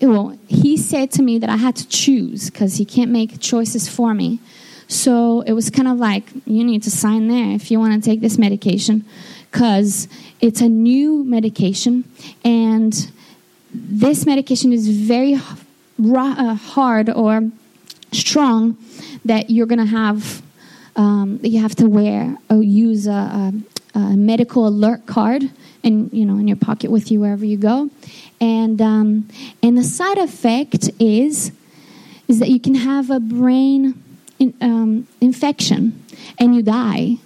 well 0.00 0.36
he 0.48 0.76
said 0.76 1.10
to 1.10 1.22
me 1.22 1.38
that 1.38 1.50
i 1.50 1.56
had 1.56 1.76
to 1.76 1.86
choose 1.88 2.50
because 2.50 2.76
he 2.76 2.84
can't 2.84 3.10
make 3.10 3.40
choices 3.40 3.88
for 3.88 4.14
me. 4.14 4.38
So 4.86 5.40
it 5.42 5.52
was 5.52 5.70
kind 5.70 5.88
of 5.88 5.96
like 5.98 6.24
you 6.46 6.62
need 6.62 6.82
to 6.82 6.90
sign 6.90 7.28
there 7.28 7.52
if 7.52 7.70
you 7.70 7.78
want 7.78 7.94
to 7.94 8.10
take 8.10 8.20
this 8.20 8.36
medication 8.36 9.04
because 9.50 10.08
it's 10.40 10.60
a 10.60 10.68
new 10.68 11.24
medication 11.24 12.04
and 12.44 13.10
this 13.72 14.26
medication 14.26 14.72
is 14.72 14.88
very 14.88 15.34
uh, 15.34 16.54
hard 16.54 17.08
or 17.08 17.50
strong 18.12 18.76
that 19.24 19.50
you're 19.50 19.66
going 19.66 19.78
to 19.78 19.86
have 19.86 20.42
um, 20.96 21.40
you 21.42 21.60
have 21.60 21.74
to 21.74 21.88
wear 21.88 22.36
or 22.50 22.62
use 22.62 23.06
a, 23.06 23.10
a 23.10 23.52
a 23.94 24.16
medical 24.16 24.66
alert 24.66 25.06
card, 25.06 25.50
and 25.84 26.12
you 26.12 26.24
know, 26.24 26.38
in 26.38 26.48
your 26.48 26.56
pocket 26.56 26.90
with 26.90 27.10
you 27.10 27.20
wherever 27.20 27.44
you 27.44 27.56
go. 27.56 27.90
And 28.40 28.80
um, 28.80 29.28
and 29.62 29.78
the 29.78 29.84
side 29.84 30.18
effect 30.18 30.90
is 30.98 31.52
is 32.26 32.38
that 32.38 32.48
you 32.48 32.58
can 32.58 32.74
have 32.74 33.10
a 33.10 33.20
brain 33.20 34.02
in, 34.38 34.54
um, 34.60 35.06
infection 35.20 36.02
and 36.38 36.54
you 36.54 36.62
die. 36.62 37.18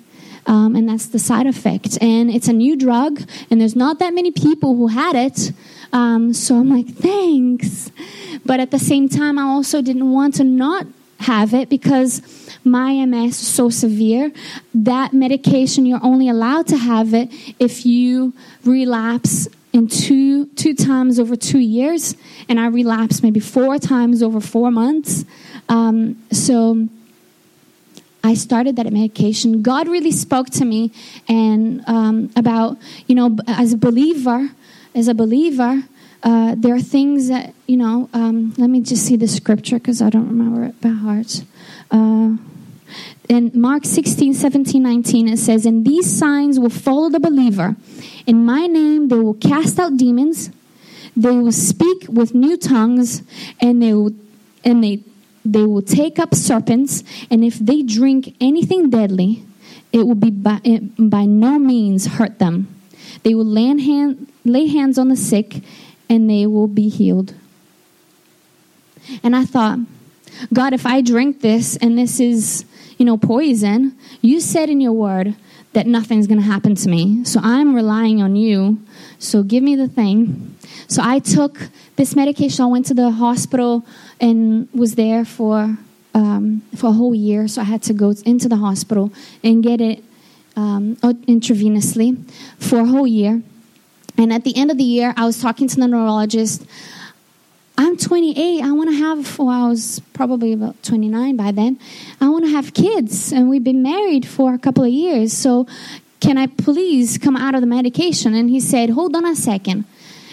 Um, 0.47 0.75
and 0.77 0.88
that's 0.88 1.07
the 1.07 1.18
side 1.18 1.47
effect. 1.47 1.99
And 2.01 2.31
it's 2.31 2.49
a 2.49 2.55
new 2.55 2.75
drug, 2.75 3.23
and 3.51 3.61
there's 3.61 3.77
not 3.77 3.99
that 3.99 4.14
many 4.14 4.31
people 4.31 4.77
who 4.77 4.87
had 4.87 5.14
it. 5.14 5.53
Um, 5.92 6.33
so 6.33 6.57
I'm 6.57 6.71
like, 6.71 6.87
thanks. 6.87 7.92
But 8.47 8.59
at 8.59 8.71
the 8.71 8.79
same 8.79 9.11
time, 9.11 9.38
I 9.38 9.42
also 9.42 9.83
didn't 9.83 10.11
want 10.11 10.37
to 10.37 10.44
not 10.44 10.87
have 11.21 11.53
it 11.53 11.68
because 11.68 12.47
my 12.68 13.04
MS 13.04 13.40
is 13.40 13.48
so 13.48 13.70
severe. 13.70 14.33
That 14.74 15.12
medication, 15.12 15.87
you're 15.87 16.04
only 16.04 16.28
allowed 16.28 16.66
to 16.68 16.76
have 16.76 17.14
it 17.14 17.31
if 17.59 17.87
you 17.87 18.33
relapse 18.64 19.48
in 19.72 19.87
two 19.88 20.46
two 20.46 20.74
times 20.74 21.18
over 21.18 21.37
two 21.37 21.59
years, 21.59 22.16
and 22.48 22.59
I 22.59 22.66
relapsed 22.66 23.22
maybe 23.22 23.40
four 23.40 23.78
times 23.78 24.22
over 24.22 24.40
four 24.40 24.70
months. 24.70 25.24
Um, 25.68 26.22
so 26.33 26.88
I 28.24 28.35
started 28.35 28.76
that 28.76 28.90
medication. 28.92 29.62
God 29.62 29.88
really 29.88 30.11
spoke 30.11 30.50
to 30.50 30.64
me 30.64 30.92
and 31.28 31.83
um, 31.87 32.31
about 32.37 32.78
you 33.07 33.14
know 33.14 33.37
as 33.46 33.72
a 33.72 33.76
believer, 33.76 34.50
as 34.94 35.09
a 35.09 35.14
believer. 35.14 35.85
Uh, 36.20 36.57
there 36.59 36.74
are 36.74 36.81
things 36.81 37.28
that 37.28 37.54
you 37.66 37.76
know. 37.76 38.09
Um, 38.12 38.54
let 38.59 38.68
me 38.70 38.81
just 38.81 39.07
see 39.07 39.16
the 39.16 39.28
scripture 39.28 39.78
because 39.78 40.02
I 40.02 40.11
don't 40.11 40.28
remember 40.28 40.64
it 40.64 40.81
by 40.81 40.88
heart. 40.88 41.44
Uh, 41.90 42.37
in 43.28 43.50
Mark 43.54 43.84
16, 43.84 44.34
17, 44.34 44.82
19, 44.82 45.28
it 45.28 45.36
says, 45.38 45.66
And 45.66 45.86
these 45.86 46.10
signs 46.10 46.58
will 46.58 46.70
follow 46.70 47.10
the 47.10 47.20
believer. 47.20 47.76
In 48.26 48.44
my 48.44 48.66
name, 48.66 49.08
they 49.08 49.16
will 49.16 49.34
cast 49.34 49.78
out 49.78 49.96
demons, 49.96 50.50
they 51.16 51.30
will 51.30 51.52
speak 51.52 52.06
with 52.08 52.34
new 52.34 52.56
tongues, 52.56 53.22
and 53.60 53.82
they 53.82 53.92
will, 53.92 54.12
and 54.64 54.82
they, 54.82 55.02
they 55.44 55.64
will 55.64 55.82
take 55.82 56.18
up 56.18 56.34
serpents, 56.34 57.02
and 57.30 57.44
if 57.44 57.58
they 57.58 57.82
drink 57.82 58.34
anything 58.40 58.88
deadly, 58.90 59.44
it 59.92 60.06
will 60.06 60.14
be 60.14 60.30
by, 60.30 60.60
by 60.98 61.24
no 61.24 61.58
means 61.58 62.06
hurt 62.06 62.38
them. 62.38 62.74
They 63.22 63.34
will 63.34 63.54
hand, 63.54 64.30
lay 64.44 64.66
hands 64.66 64.98
on 64.98 65.08
the 65.08 65.16
sick, 65.16 65.62
and 66.08 66.28
they 66.28 66.46
will 66.46 66.68
be 66.68 66.88
healed. 66.88 67.34
And 69.22 69.34
I 69.34 69.44
thought, 69.44 69.78
God, 70.52 70.72
if 70.72 70.86
I 70.86 71.00
drink 71.00 71.40
this 71.40 71.76
and 71.76 71.98
this 71.98 72.20
is 72.20 72.64
you 72.98 73.04
know, 73.04 73.16
poison, 73.16 73.96
you 74.20 74.40
said 74.40 74.68
in 74.68 74.80
your 74.80 74.92
word 74.92 75.34
that 75.72 75.87
nothing's 75.87 76.26
going 76.26 76.40
to 76.40 76.46
happen 76.46 76.74
to 76.74 76.88
me. 76.88 77.24
So 77.24 77.40
I'm 77.42 77.74
relying 77.74 78.20
on 78.20 78.37
you. 78.37 78.78
So 79.18 79.42
give 79.42 79.62
me 79.62 79.76
the 79.76 79.88
thing. 79.88 80.56
So 80.88 81.02
I 81.04 81.20
took 81.20 81.68
this 81.96 82.16
medication. 82.16 82.64
I 82.64 82.68
went 82.68 82.87
to 82.87 82.94
the 82.94 83.11
hospital 83.11 83.87
and 84.20 84.68
was 84.72 84.94
there 84.96 85.24
for 85.24 85.78
um, 86.14 86.62
for 86.74 86.88
a 86.88 86.92
whole 86.92 87.14
year. 87.14 87.46
So 87.46 87.61
I 87.61 87.64
had 87.64 87.82
to 87.84 87.92
go 87.92 88.14
into 88.24 88.48
the 88.48 88.56
hospital 88.56 89.12
and 89.44 89.62
get 89.62 89.80
it 89.80 90.02
um, 90.56 90.96
intravenously 90.96 92.16
for 92.58 92.80
a 92.80 92.84
whole 92.84 93.06
year. 93.06 93.42
And 94.16 94.32
at 94.32 94.42
the 94.42 94.56
end 94.56 94.72
of 94.72 94.78
the 94.78 94.84
year, 94.84 95.14
I 95.16 95.26
was 95.26 95.40
talking 95.40 95.68
to 95.68 95.76
the 95.76 95.87
neurologist. 95.87 96.66
I'm 97.80 97.96
28. 97.96 98.60
I 98.60 98.72
want 98.72 98.90
to 98.90 98.96
have, 98.96 99.38
well, 99.38 99.48
I 99.48 99.68
was 99.68 100.00
probably 100.12 100.52
about 100.52 100.82
29 100.82 101.36
by 101.36 101.52
then. 101.52 101.78
I 102.20 102.28
want 102.28 102.44
to 102.44 102.50
have 102.50 102.74
kids, 102.74 103.32
and 103.32 103.48
we've 103.48 103.62
been 103.62 103.82
married 103.82 104.26
for 104.26 104.52
a 104.52 104.58
couple 104.58 104.82
of 104.82 104.90
years. 104.90 105.32
So, 105.32 105.68
can 106.18 106.36
I 106.36 106.48
please 106.48 107.18
come 107.18 107.36
out 107.36 107.54
of 107.54 107.60
the 107.60 107.68
medication? 107.68 108.34
And 108.34 108.50
he 108.50 108.58
said, 108.58 108.90
Hold 108.90 109.14
on 109.14 109.24
a 109.24 109.36
second. 109.36 109.84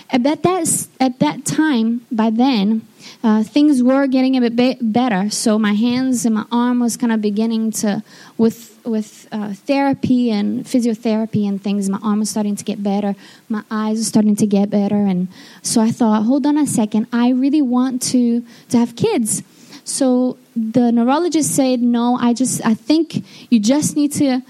At 0.09 0.23
that, 0.23 0.87
at 0.99 1.19
that 1.19 1.45
time, 1.45 2.01
by 2.11 2.31
then, 2.31 2.81
uh, 3.23 3.43
things 3.43 3.81
were 3.81 4.07
getting 4.07 4.35
a 4.37 4.49
bit 4.49 4.77
better. 4.81 5.29
So 5.29 5.57
my 5.59 5.73
hands 5.73 6.25
and 6.25 6.35
my 6.35 6.45
arm 6.51 6.79
was 6.79 6.97
kind 6.97 7.11
of 7.11 7.21
beginning 7.21 7.71
to, 7.71 8.03
with 8.37 8.75
with 8.85 9.27
uh, 9.31 9.53
therapy 9.53 10.29
and 10.29 10.63
physiotherapy 10.63 11.47
and 11.47 11.61
things, 11.61 11.89
my 11.89 11.97
arm 12.03 12.19
was 12.19 12.29
starting 12.29 12.55
to 12.55 12.63
get 12.63 12.83
better. 12.83 13.15
My 13.49 13.63
eyes 13.71 13.97
were 13.97 14.03
starting 14.03 14.35
to 14.37 14.47
get 14.47 14.69
better, 14.69 14.95
and 14.95 15.27
so 15.61 15.81
I 15.81 15.91
thought, 15.91 16.23
hold 16.23 16.45
on 16.45 16.57
a 16.57 16.67
second, 16.67 17.07
I 17.11 17.29
really 17.29 17.61
want 17.61 18.01
to 18.13 18.43
to 18.69 18.77
have 18.77 18.95
kids. 18.95 19.43
So 19.83 20.37
the 20.55 20.91
neurologist 20.91 21.55
said, 21.55 21.81
no, 21.81 22.17
I 22.19 22.33
just 22.33 22.65
I 22.65 22.73
think 22.73 23.23
you 23.49 23.59
just 23.59 23.95
need 23.95 24.13
to 24.13 24.41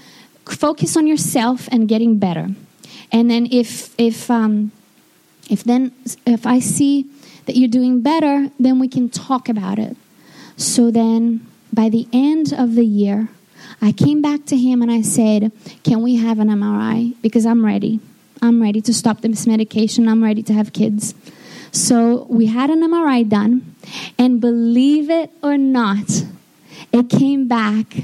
focus 0.46 0.96
on 0.96 1.06
yourself 1.06 1.68
and 1.72 1.88
getting 1.88 2.18
better. 2.18 2.50
And 3.12 3.30
then 3.30 3.46
if 3.50 3.94
if 3.98 4.30
um, 4.30 4.72
if 5.50 5.64
then 5.64 5.92
if 6.26 6.46
I 6.46 6.60
see 6.60 7.06
that 7.46 7.56
you're 7.56 7.68
doing 7.68 8.02
better, 8.02 8.50
then 8.58 8.78
we 8.78 8.88
can 8.88 9.08
talk 9.08 9.48
about 9.48 9.78
it. 9.78 9.96
So 10.56 10.90
then 10.90 11.46
by 11.72 11.88
the 11.88 12.06
end 12.12 12.52
of 12.52 12.74
the 12.74 12.84
year, 12.84 13.28
I 13.80 13.92
came 13.92 14.22
back 14.22 14.44
to 14.46 14.56
him 14.56 14.82
and 14.82 14.90
I 14.90 15.02
said, 15.02 15.52
Can 15.84 16.02
we 16.02 16.16
have 16.16 16.38
an 16.38 16.48
MRI? 16.48 17.14
Because 17.22 17.46
I'm 17.46 17.64
ready. 17.64 18.00
I'm 18.42 18.62
ready 18.62 18.80
to 18.82 18.94
stop 18.94 19.22
this 19.22 19.46
medication. 19.46 20.08
I'm 20.08 20.22
ready 20.22 20.42
to 20.44 20.52
have 20.52 20.72
kids. 20.72 21.14
So 21.72 22.26
we 22.28 22.46
had 22.46 22.70
an 22.70 22.80
MRI 22.82 23.28
done, 23.28 23.74
and 24.18 24.40
believe 24.40 25.10
it 25.10 25.30
or 25.42 25.58
not, 25.58 26.24
it 26.92 27.10
came 27.10 27.48
back. 27.48 27.98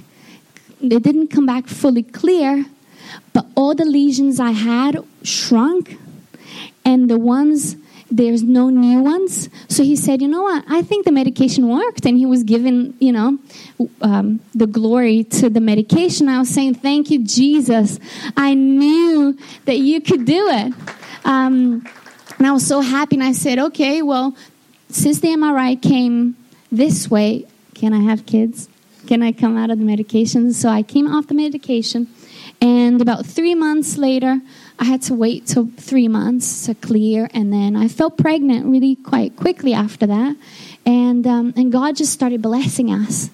It 0.81 1.03
didn't 1.03 1.29
come 1.29 1.47
back 1.47 1.69
fully 1.69 2.03
clear, 2.03 2.67
but 3.33 3.47
all 3.55 3.75
the 3.75 3.85
lesions 3.85 4.41
I 4.41 4.51
had 4.51 4.99
shrunk, 5.23 5.97
and 6.85 7.09
the 7.09 7.19
ones 7.19 7.77
there's 8.13 8.43
no 8.43 8.69
new 8.69 9.01
ones. 9.01 9.49
So 9.69 9.83
he 9.83 9.97
said, 9.97 10.21
you 10.21 10.29
know 10.29 10.43
what? 10.43 10.65
I 10.69 10.83
think 10.83 11.07
the 11.07 11.13
medication 11.13 11.69
worked. 11.69 12.05
And 12.05 12.19
he 12.19 12.27
was 12.27 12.43
giving, 12.45 12.95
you 13.01 13.11
know, 13.11 13.39
um, 14.03 14.41
the 14.55 14.67
glory 14.67 15.25
to 15.25 15.49
the 15.49 15.61
medication. 15.61 16.29
I 16.29 16.39
was 16.39 16.51
saying, 16.51 16.75
thank 16.75 17.11
you, 17.11 17.25
Jesus. 17.25 17.99
I 18.37 18.53
knew 18.55 19.37
that 19.65 19.79
you 19.79 20.01
could 20.03 20.27
do 20.27 20.49
it. 20.49 20.75
Um, 21.25 21.87
and 22.39 22.47
I 22.47 22.53
was 22.53 22.67
so 22.67 22.81
happy. 22.83 23.17
And 23.17 23.25
I 23.25 23.33
said, 23.33 23.59
okay, 23.59 24.03
well, 24.03 24.37
since 24.91 25.21
the 25.21 25.29
MRI 25.29 25.81
came 25.81 26.37
this 26.71 27.11
way, 27.11 27.47
can 27.75 27.95
I 27.95 28.01
have 28.01 28.27
kids? 28.27 28.69
Can 29.07 29.23
I 29.23 29.33
come 29.33 29.57
out 29.57 29.71
of 29.71 29.79
the 29.79 29.85
medication? 29.85 30.53
So 30.53 30.69
I 30.69 30.83
came 30.83 31.07
off 31.09 31.29
the 31.29 31.35
medication. 31.35 32.09
And 32.61 33.01
about 33.01 33.27
three 33.27 33.55
months 33.55 33.97
later, 33.97 34.41
I 34.83 34.85
had 34.85 35.03
to 35.03 35.15
wait 35.15 35.47
till 35.47 35.69
three 35.77 36.09
months 36.09 36.67
to 36.67 36.75
clear, 36.75 37.29
and 37.33 37.53
then 37.53 37.77
I 37.77 37.87
felt 37.87 38.19
pregnant 38.19 38.67
really 38.67 38.97
quite 38.97 39.37
quickly 39.37 39.73
after 39.73 40.09
that, 40.09 40.37
and 40.85 41.25
um, 41.25 41.55
and 41.57 41.71
God 41.71 41.95
just 41.95 42.13
started 42.13 42.43
blessing 42.43 42.93
us, 42.93 43.31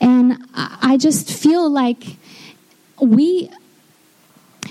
and 0.00 0.38
I 0.54 0.96
just 0.96 1.30
feel 1.30 1.68
like 1.68 2.16
we 3.02 3.50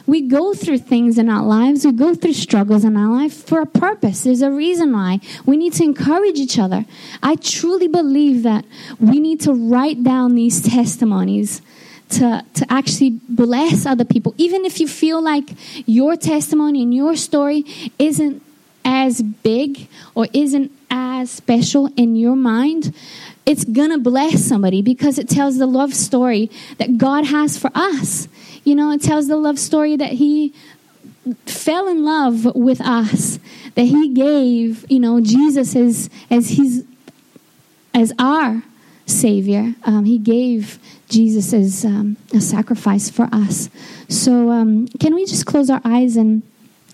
we 0.08 0.22
go 0.22 0.56
through 0.56 0.80
things 0.80 1.20
in 1.20 1.30
our 1.30 1.46
lives, 1.46 1.86
we 1.86 1.92
go 1.92 2.16
through 2.16 2.34
struggles 2.34 2.84
in 2.84 2.98
our 2.98 3.16
life 3.16 3.34
for 3.46 3.62
a 3.62 3.68
purpose. 3.68 4.24
There's 4.24 4.42
a 4.42 4.50
reason 4.50 4.94
why. 4.94 5.20
We 5.46 5.56
need 5.56 5.74
to 5.74 5.84
encourage 5.84 6.40
each 6.40 6.58
other. 6.58 6.86
I 7.22 7.36
truly 7.36 7.88
believe 7.88 8.42
that 8.42 8.66
we 9.00 9.20
need 9.20 9.40
to 9.42 9.54
write 9.54 10.04
down 10.04 10.34
these 10.34 10.64
testimonies 10.64 11.62
to, 12.10 12.44
to 12.54 12.66
actually 12.70 13.20
bless 13.30 13.86
other 13.86 14.06
people. 14.06 14.34
Even 14.38 14.66
if 14.66 14.80
you 14.80 14.88
feel 14.88 15.22
like 15.22 15.50
your 15.86 16.16
testimony 16.16 16.84
and 16.84 16.94
your 16.94 17.16
story 17.16 17.64
isn't 18.00 18.42
as 18.86 19.22
big 19.22 19.88
or 20.16 20.28
isn't 20.34 20.72
as 20.90 21.30
special 21.30 21.88
in 21.98 22.16
your 22.16 22.36
mind, 22.36 22.94
it's 23.46 23.66
to 23.92 23.98
bless 23.98 24.44
somebody 24.44 24.82
because 24.82 25.18
it 25.18 25.30
tells 25.30 25.58
the 25.58 25.66
love 25.66 25.94
story 25.94 26.50
that 26.78 26.98
God 26.98 27.26
has 27.26 27.58
for 27.58 27.72
us. 27.76 28.28
You 28.64 28.76
know, 28.76 28.92
it 28.92 29.02
tells 29.02 29.28
the 29.28 29.38
love 29.38 29.60
story 29.60 29.96
that 29.96 30.14
He 30.14 30.54
fell 31.46 31.88
in 31.88 32.04
love 32.04 32.46
with 32.56 32.82
us, 32.82 33.40
that 33.76 33.84
He 33.84 34.14
gave, 34.14 34.90
you 34.90 35.00
know, 35.00 35.22
Jesus 35.22 35.76
as, 35.76 36.10
as 36.30 36.52
His 36.52 36.86
as 37.98 38.14
our 38.20 38.62
Savior. 39.08 39.74
Um, 39.84 40.06
he 40.06 40.18
gave 40.20 40.80
Jesus 41.10 41.54
is 41.54 41.86
um, 41.86 42.18
a 42.34 42.42
sacrifice 42.42 43.10
for 43.10 43.30
us. 43.32 43.70
So, 44.10 44.52
um, 44.52 44.88
can 45.00 45.16
we 45.16 45.26
just 45.26 45.46
close 45.46 45.70
our 45.70 45.82
eyes 45.86 46.18
and, 46.18 46.44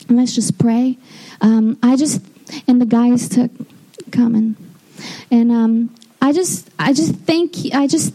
let's 0.09 0.35
just 0.35 0.57
pray? 0.59 0.97
Um, 1.41 1.77
I 1.81 1.95
just 1.95 2.21
and 2.67 2.79
the 2.79 2.85
guys 2.85 3.29
to 3.29 3.49
come 4.11 4.35
and 4.35 4.55
and 5.31 5.51
um, 5.51 5.95
I 6.21 6.31
just 6.31 6.69
I 6.77 6.93
just 6.93 7.15
thank 7.15 7.55
I 7.73 7.87
just 7.87 8.13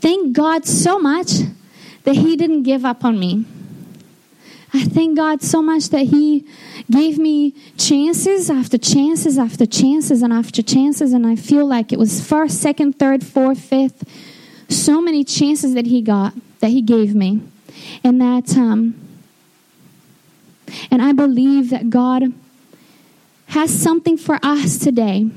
thank 0.00 0.34
God 0.34 0.66
so 0.66 0.98
much 0.98 1.30
that 2.04 2.14
He 2.14 2.36
didn't 2.36 2.62
give 2.62 2.84
up 2.84 3.04
on 3.04 3.18
me. 3.18 3.44
I 4.72 4.84
thank 4.84 5.16
God 5.16 5.42
so 5.42 5.60
much 5.60 5.88
that 5.88 6.06
He 6.06 6.46
gave 6.90 7.18
me 7.18 7.54
chances 7.76 8.50
after 8.50 8.78
chances 8.78 9.36
after 9.36 9.66
chances 9.66 10.22
and 10.22 10.32
after 10.32 10.62
chances, 10.62 11.12
and 11.12 11.26
I 11.26 11.36
feel 11.36 11.66
like 11.66 11.92
it 11.92 11.98
was 11.98 12.24
first, 12.26 12.60
second, 12.60 12.98
third, 12.98 13.24
fourth, 13.24 13.58
fifth, 13.58 14.04
so 14.70 15.00
many 15.00 15.24
chances 15.24 15.74
that 15.74 15.86
he 15.86 16.00
got, 16.00 16.34
that 16.60 16.68
he 16.68 16.80
gave 16.80 17.14
me. 17.14 17.42
And 18.02 18.20
that, 18.20 18.56
um, 18.56 18.94
and 20.90 21.02
I 21.02 21.12
believe 21.12 21.70
that 21.70 21.90
God 21.90 22.32
has 23.48 23.70
something 23.70 24.16
for 24.16 24.38
us 24.42 24.78
today. 24.78 25.28